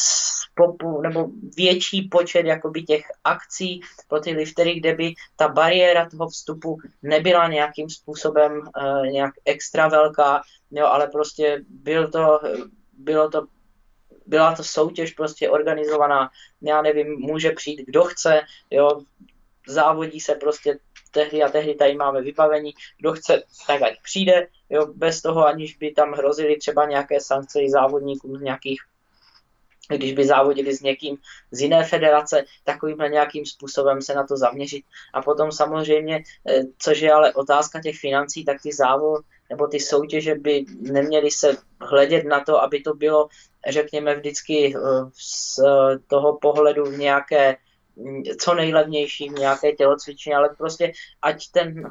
[0.55, 6.28] popu, nebo větší počet jakoby těch akcí pro ty liftery, kde by ta bariéra toho
[6.28, 12.40] vstupu nebyla nějakým způsobem uh, nějak extra velká, jo, ale prostě byl to,
[12.93, 13.47] bylo to
[14.27, 16.31] byla to soutěž prostě organizovaná,
[16.62, 18.40] já nevím, může přijít kdo chce,
[18.70, 19.01] jo,
[19.69, 20.78] závodí se prostě
[21.13, 25.77] tehdy a tehdy tady máme vybavení, kdo chce, tak ať přijde, jo, bez toho, aniž
[25.77, 28.81] by tam hrozily třeba nějaké sankce závodníkům z nějakých
[29.97, 31.17] když by závodili s někým
[31.51, 34.85] z jiné federace, takovýmhle nějakým způsobem se na to zaměřit.
[35.15, 39.81] A potom samozřejmě, eh, což je ale otázka těch financí, tak ty závod nebo ty
[39.81, 43.29] soutěže by neměly se hledět na to, aby to bylo,
[43.69, 44.81] řekněme, vždycky eh,
[45.13, 45.61] z
[46.07, 47.57] toho pohledu nějaké
[48.40, 50.93] co nejlevnější v nějaké tělocvičně, ale prostě
[51.23, 51.90] ať ten,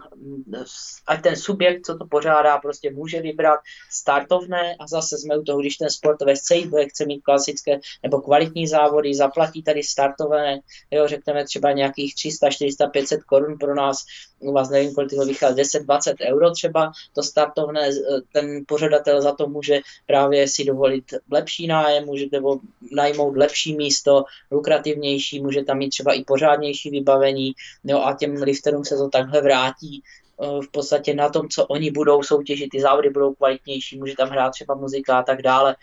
[1.07, 3.59] ať ten subjekt, co to pořádá, prostě může vybrat
[3.89, 6.55] startovné a zase jsme u toho, když ten sportovec chce
[6.87, 10.59] chce mít klasické nebo kvalitní závody, zaplatí tady startové,
[10.91, 13.97] jo, řekneme třeba nějakých 300, 400, 500 korun pro nás,
[14.39, 17.89] u vás nevím, kolik to vychází, 10, 20 euro třeba, to startovné,
[18.33, 22.59] ten pořadatel za to může právě si dovolit lepší nájem, může nebo
[22.91, 27.53] najmout lepší místo, lukrativnější, může tam mít třeba i pořádnější vybavení,
[27.84, 31.91] jo, a těm lifterům se to takhle vrátí eh, v podstatě na tom, co oni
[31.91, 35.76] budou soutěžit, ty závody budou kvalitnější, může tam hrát třeba muzika a tak dále.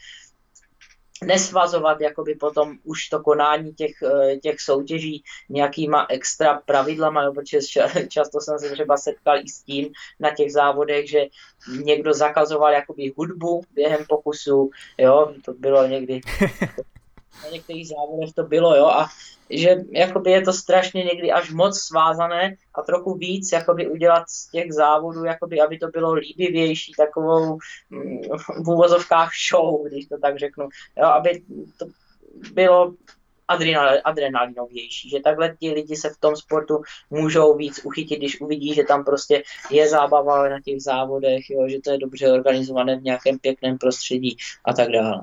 [1.24, 7.58] Nesvazovat jakoby potom už to konání těch, eh, těch soutěží nějakýma extra pravidlama, jo, protože
[8.08, 9.88] často jsem se třeba setkal i s tím
[10.20, 11.26] na těch závodech, že
[11.82, 16.20] někdo zakazoval jakoby hudbu během pokusu, jo, to bylo někdy
[17.44, 19.08] na některých závodech to bylo, jo, a
[19.50, 24.50] že jakoby je to strašně někdy až moc svázané a trochu víc jakoby udělat z
[24.50, 27.58] těch závodů, jakoby, aby to bylo líbivější, takovou
[27.90, 28.20] mm,
[28.64, 31.42] v úvozovkách show, když to tak řeknu, jo, aby
[31.78, 31.86] to
[32.52, 32.94] bylo
[33.48, 38.74] adrenal, adrenalinovější, že takhle ti lidi se v tom sportu můžou víc uchytit, když uvidí,
[38.74, 43.02] že tam prostě je zábava na těch závodech, jo, že to je dobře organizované v
[43.02, 45.20] nějakém pěkném prostředí a tak dále.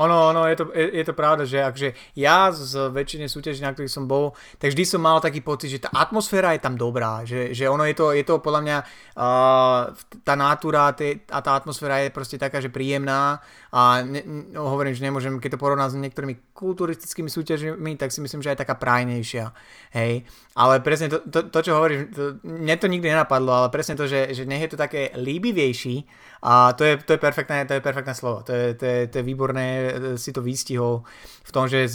[0.00, 3.76] Ono, ono, je to, je, je to pravda, že akže ja z väčšine súťaží, na
[3.76, 7.28] ktorých som bol, tak vždy som mal taký pocit, že tá atmosféra je tam dobrá,
[7.28, 9.92] že, že ono je to, je to podľa mňa uh,
[10.24, 14.20] tá natúra a tá atmosféra je proste taká, že príjemná a ne,
[14.52, 18.52] no, hovorím, že nemôžem, keď to porovnám s niektorými kulturistickými súťažmi, tak si myslím, že
[18.52, 19.48] aj taká prajnejšia,
[19.96, 20.28] hej.
[20.52, 24.04] Ale presne to, to, to čo hovoríš, to, mne to nikdy nenapadlo, ale presne to,
[24.04, 26.04] že, že nech je to také líbivejší
[26.44, 29.14] a to je, to je perfektné, to je perfektné slovo, to je, to je, to
[29.16, 29.90] je výborné e,
[30.20, 31.08] si to vystihol
[31.40, 31.88] v tom, že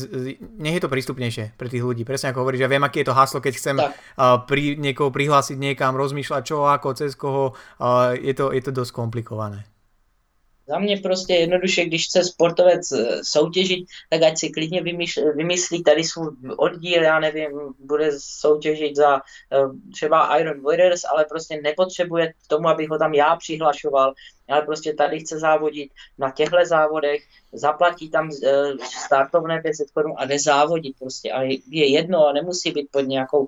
[0.57, 2.09] nech je to prístupnejšie pre tých ľudí.
[2.09, 3.93] Presne ako hovoríš, ja viem, aké je to haslo, keď chcem uh,
[4.49, 8.97] pri, niekoho prihlásiť niekam, rozmýšľať čo, ako, cez koho, uh, je, to, je to dosť
[8.97, 9.76] komplikované.
[10.67, 14.83] Za mě prostě jednoduše, když chce sportovec eh, soutěžit, tak ať si klidně
[15.35, 17.49] vymyslí tady svůj oddíl, já nevím,
[17.79, 19.57] bude soutěžit za eh,
[19.93, 24.13] třeba Iron Warriors, ale prostě nepotřebuje k tomu, abych ho tam já přihlašoval,
[24.49, 27.21] ale prostě tady chce závodit na těchto závodech,
[27.53, 28.63] zaplatí tam eh,
[29.05, 31.31] startovné 500 korun a jde závodit prostě.
[31.31, 33.47] A je jedno a nemusí být pod nějakou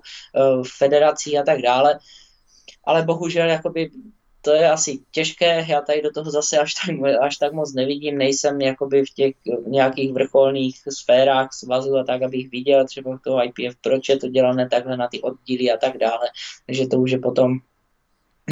[0.78, 1.98] federací a tak dále.
[2.84, 3.90] Ale bohužel jakoby
[4.42, 8.18] to je asi těžké, já tady do toho zase až tak, až tak moc nevidím,
[8.18, 9.34] nejsem jakoby v těch
[9.66, 14.68] nějakých vrcholných sférách svazu a tak, abych viděl třeba toho IPF, proč je to dělané
[14.68, 16.28] takhle na ty oddíly a tak dále,
[16.66, 17.58] takže to už je potom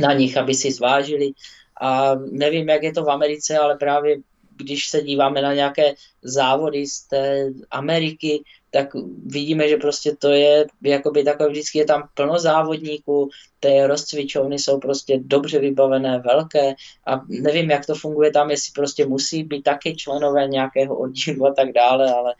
[0.00, 1.32] na nich, aby si zvážili.
[1.80, 4.16] A nevím, jak je to v Americe, ale právě
[4.56, 8.88] když se díváme na nějaké závody z té Ameriky, tak
[9.26, 13.30] vidíme, že prostě to je jakoby takové, vždycky je tam plno závodníků,
[13.60, 16.74] ty rozcvičovny jsou prostě dobře vybavené, velké
[17.06, 21.54] a nevím, jak to funguje tam, jestli prostě musí být taky členové nějakého oddílu a
[21.54, 22.34] tak dále, ale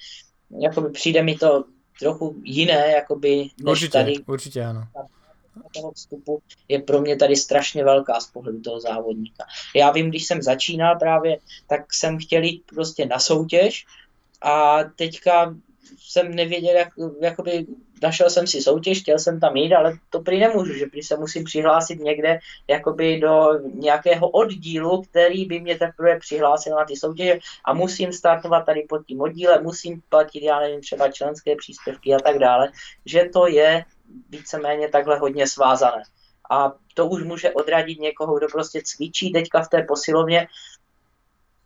[0.61, 1.65] jakoby přijde mi to
[2.01, 4.19] trochu jiné, jakoby, než určitě, tady.
[4.19, 4.85] Určitě ano.
[5.75, 9.45] Toho vstupu je pro mě tady strašně velká z pohledu toho závodníka.
[9.75, 11.39] Já vím, když jsem začínal právě,
[11.69, 13.85] tak jsem chtěl jít prostě na soutěž
[14.43, 15.55] a teďka
[15.99, 16.89] jsem nevěděl, jak,
[17.21, 17.67] jakoby
[18.03, 21.17] našel jsem si soutěž, chtěl jsem tam jít, ale to prý nemůžu, že prý se
[21.17, 22.39] musím přihlásit někde
[22.69, 28.67] jakoby do nějakého oddílu, který by mě teprve přihlásil na ty soutěže a musím startovat
[28.67, 32.69] tady pod tím oddílem, musím platit, já nevím, třeba členské příspěvky a tak dále,
[33.07, 33.85] že to je
[34.29, 36.03] víceméně takhle hodně svázané.
[36.51, 40.49] A to už může odradit někoho, kdo prostě cvičí teďka v té posilovně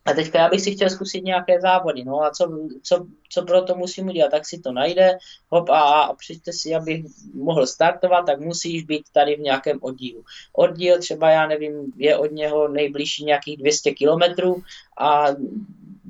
[0.05, 3.63] a teďka já bych si chtěl zkusit nějaké závody, no a co, co, co pro
[3.63, 5.19] to musím udělat, tak si to najde,
[5.49, 7.05] hop a, a přijďte si, abych
[7.35, 10.25] mohl startovat, tak musíš být tady v nějakém oddílu.
[10.53, 14.63] Oddíl třeba, já nevím, je od něho nejbližší nějakých 200 kilometrů
[14.99, 15.27] a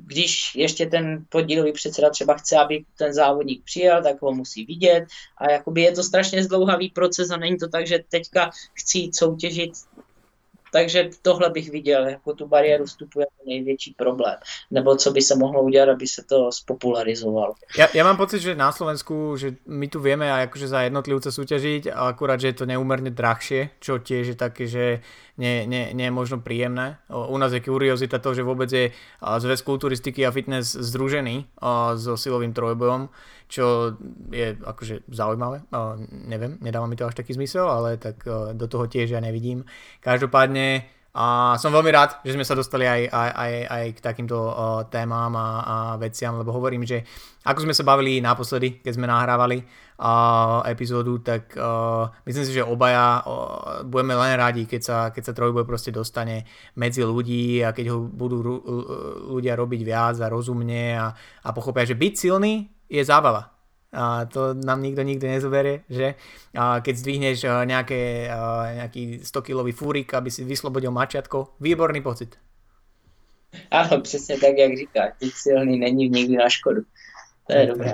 [0.05, 5.05] když ještě ten podílový předseda třeba chce, aby ten závodník přijel, tak ho musí vidět
[5.37, 9.71] a jakoby je to strašně zdlouhavý proces a není to tak, že teďka chci soutěžit
[10.73, 14.35] takže tohle bych viděl jako tu bariéru vstupu jako největší problém.
[14.71, 17.53] Nebo co by se mohlo udělat, aby se to spopularizovalo.
[17.77, 21.93] Ja, ja mám pocit, že na Slovensku, že my tu vieme akože za jednotlivce súťažiť,
[21.93, 26.05] ale akurát, že je to neúmerne drahšie, čo tiež je také, že nie, nie, nie
[26.07, 27.01] je možno príjemné.
[27.09, 31.57] U nás je kuriozita to, že vôbec je zväz kulturistiky a fitness združený
[31.97, 33.09] so silovým trojbojom,
[33.49, 33.97] čo
[34.29, 35.65] je akože zaujímavé.
[36.29, 38.21] Neviem, nedáva mi to až taký zmysel, ale tak
[38.53, 39.65] do toho tiež ja nevidím.
[40.05, 44.37] Každopádne a som veľmi rád, že sme sa dostali aj, aj, aj, aj k takýmto
[44.89, 47.05] témam a, a veciam, lebo hovorím, že
[47.45, 49.61] ako sme sa bavili naposledy, keď sme nahrávali
[49.99, 55.23] uh, epizódu, tak uh, myslím si, že obaja uh, budeme len radi, keď sa, keď
[55.29, 56.47] sa trojboj proste dostane
[56.77, 58.55] medzi ľudí a keď ho budú ru,
[59.35, 61.13] ľudia robiť viac a rozumne a,
[61.43, 63.53] a pochopia, že byť silný je zábava.
[63.93, 66.17] A to nám nikto nikdy nezoberie, že
[66.57, 67.37] a keď zdvihneš
[67.69, 68.25] nejaké,
[68.81, 72.41] nejaký 100-kilový fúrik, aby si vyslobodil mačiatko, výborný pocit.
[73.71, 76.81] Ano, přesně tak, jak říkáš, být silný není nikdy na škodu.
[77.47, 77.93] To je dobré.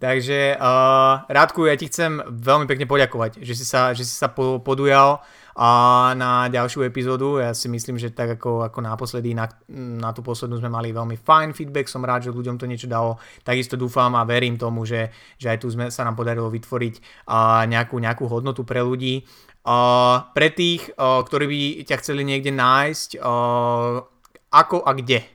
[0.00, 4.32] Takže uh, Rádku, ja ti chcem veľmi pekne poďakovať, že si sa, že si sa
[4.32, 5.20] podujal
[5.60, 5.70] a
[6.16, 7.36] na ďalšiu epizódu.
[7.36, 11.20] Ja si myslím, že tak ako, ako naposledy na, na tú poslednú sme mali veľmi
[11.20, 13.20] fajn feedback, som rád, že ľuďom to niečo dalo.
[13.44, 17.68] Takisto dúfam a verím tomu, že, že aj tu sme, sa nám podarilo vytvoriť uh,
[17.68, 19.28] nejakú, nejakú hodnotu pre ľudí.
[19.68, 24.00] Uh, pre tých, uh, ktorí by ťa chceli niekde nájsť, uh,
[24.48, 25.28] ako a kde?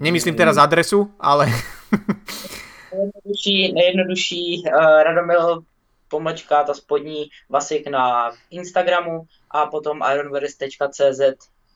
[0.00, 1.52] Nemyslím teraz adresu, ale...
[2.94, 5.64] nejjednodušší, nejjednodušší uh, Radomil
[6.08, 11.20] pomlčka, ta spodní Vasik na Instagramu a potom ironverse.cz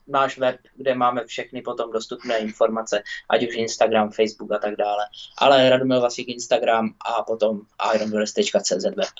[0.08, 5.04] náš web, kde máme všechny potom dostupné informace, ať už Instagram, Facebook a tak dále.
[5.38, 9.14] Ale Radomil Vasik Instagram a potom ironverse.cz web.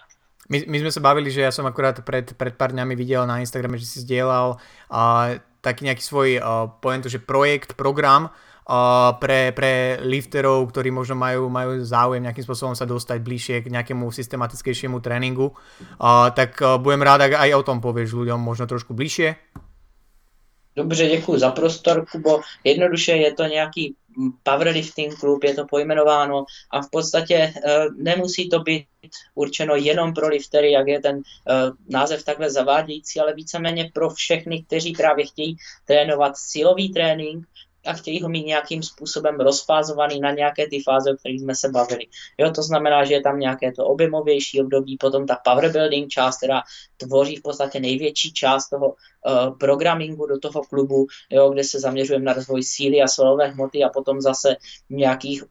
[0.49, 3.45] My, my sme sa bavili, že ja som akurát pred, pred pár dňami videl na
[3.45, 8.33] Instagrame, že si zdieľal uh, taký nejaký svoj, uh, poviem to, že projekt, program,
[9.21, 14.13] pre, pre lifterov, ktorí možno majú, majú záujem nejakým spôsobom sa dostať bližšie k nejakému
[14.13, 15.57] systematickejšiemu tréningu,
[16.37, 19.35] tak budem rád, ak aj o tom povieš ľuďom možno trošku bližšie.
[20.79, 22.41] Dobře, děkuji za prostor, Kubo.
[22.65, 23.95] Jednoduše je to nějaký
[24.43, 27.53] powerlifting klub, je to pojmenováno a v podstatě e,
[27.97, 28.87] nemusí to být
[29.35, 31.23] určeno jenom pro liftery, jak je ten e,
[31.89, 37.47] název takhle zavádějící, ale víceméně pro všechny, kteří právě chtějí trénovat silový trénink,
[37.89, 41.69] a chtějí ho mít nějakým způsobem rozfázovaný na nějaké ty fáze, o kterých jsme se
[41.69, 42.07] bavili.
[42.39, 46.37] Jo, to znamená, že je tam nějaké to objemovější období, potom ta power building část,
[46.37, 46.63] která
[46.97, 52.25] tvoří v podstatě největší část toho uh, programmingu do toho klubu, jo, kde se zaměřujeme
[52.25, 54.57] na rozvoj síly a svalové hmoty a potom zase
[54.91, 55.45] nějakých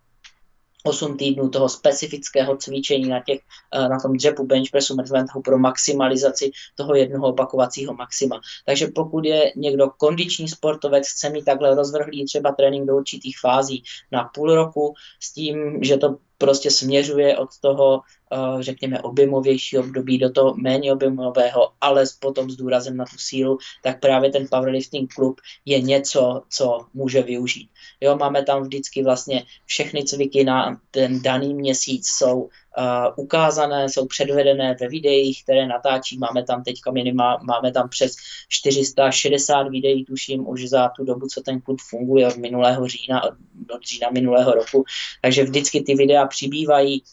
[0.88, 3.40] 8 týdnů toho specifického cvičení na, těch,
[3.74, 8.42] eh, na tom dřepu bench pressu mrtventou pro maximalizaci toho jednoho opakovacího maxima.
[8.66, 13.84] Takže pokud je někdo kondiční sportovec, chce mít takhle rozvrhlý třeba trénink do určitých fází
[14.12, 18.02] na půl roku s tím, že to prostě směřuje od toho,
[18.32, 23.58] eh, řekněme, objemovějšího období do toho méně objemového, ale potom s důrazem na tu sílu,
[23.84, 27.70] tak právě ten powerlifting klub je něco, co může využít.
[28.02, 34.06] Jo, máme tam vždycky vlastně všechny cviky na ten daný měsíc jsou uh, ukázané, jsou
[34.06, 36.18] předvedené ve videích, které natáčí.
[36.18, 38.16] Máme tam teďka minima, máme tam přes
[38.50, 43.34] 460 videí, tuším, už za tu dobu, co ten klub funguje od minulého října, od,
[43.76, 44.84] od října minulého roku.
[45.22, 47.04] Takže vždycky ty videa přibývají,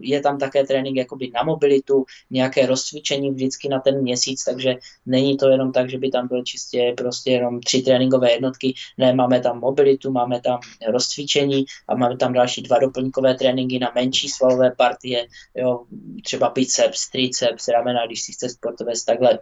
[0.00, 4.74] je tam také trénink jakoby na mobilitu, nějaké rozcvičení vždycky na ten měsíc, takže
[5.06, 9.14] není to jenom tak, že by tam byl čistě prostě jenom tři tréninkové jednotky, ne,
[9.14, 14.28] máme tam mobilitu, máme tam rozcvičení a máme tam další dva doplňkové tréninky na menší
[14.28, 15.84] svalové partie, jo,
[16.24, 19.38] třeba biceps, triceps, ramena, když si chce sportovec takhle.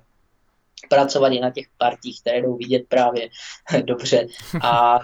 [0.89, 3.29] Pracovat i na těch partích, které jdou vidět právě
[3.85, 4.27] dobře.
[4.63, 5.01] A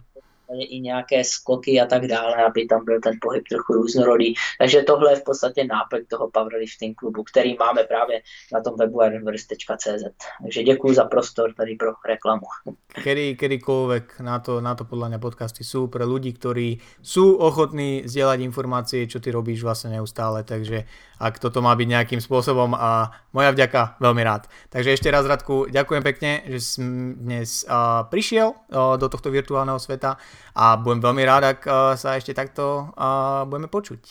[0.58, 4.34] i nějaké skoky a tak dále, aby tam byl ten pohyb trochu různorodý.
[4.58, 8.22] Takže tohle je v podstatě náplň toho powerlifting klubu, který máme právě
[8.52, 10.04] na tom webu ironverse.cz.
[10.42, 12.46] Takže děkuji za prostor tady pro reklamu.
[12.90, 18.02] Kedy, kedykoľvek na to, na to podľa mňa podcasty sú pre ľudí, ktorí sú ochotní
[18.02, 20.90] zdieľať informácie, čo ty robíš vlastne neustále, takže
[21.22, 24.50] ak toto má byť nejakým spôsobom a moja vďaka, veľmi rád.
[24.74, 26.78] Takže ešte raz Radku, ďakujem pekne, že si
[27.14, 27.62] dnes
[28.10, 28.58] prišiel
[28.98, 30.18] do tohto virtuálneho sveta
[30.54, 34.02] a budem veľmi rád, ak uh, sa ešte takto uh, budeme počuť.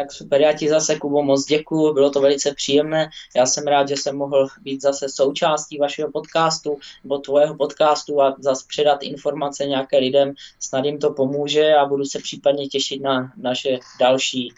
[0.00, 3.10] Tak super, já ti zase, Kubo, moc děkuju, bylo to velice příjemné.
[3.36, 8.36] Já jsem rád, že jsem mohl být zase součástí vašeho podcastu nebo tvého podcastu a
[8.38, 13.32] zase předat informace nějaké lidem, snad jim to pomůže a budu se případně těšit na
[13.36, 14.54] naše další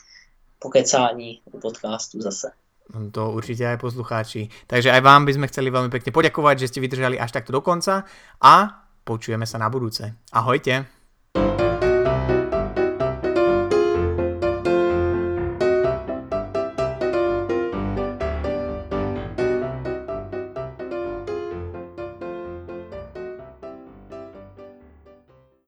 [0.58, 2.52] pokecání u podcastu zase.
[2.92, 4.52] To určite aj poslucháči.
[4.68, 7.64] Takže aj vám by sme chceli veľmi pekne poďakovať, že ste vydržali až takto do
[7.64, 8.04] konca
[8.36, 10.14] a počujeme sa na budúce.
[10.32, 11.01] Ahojte.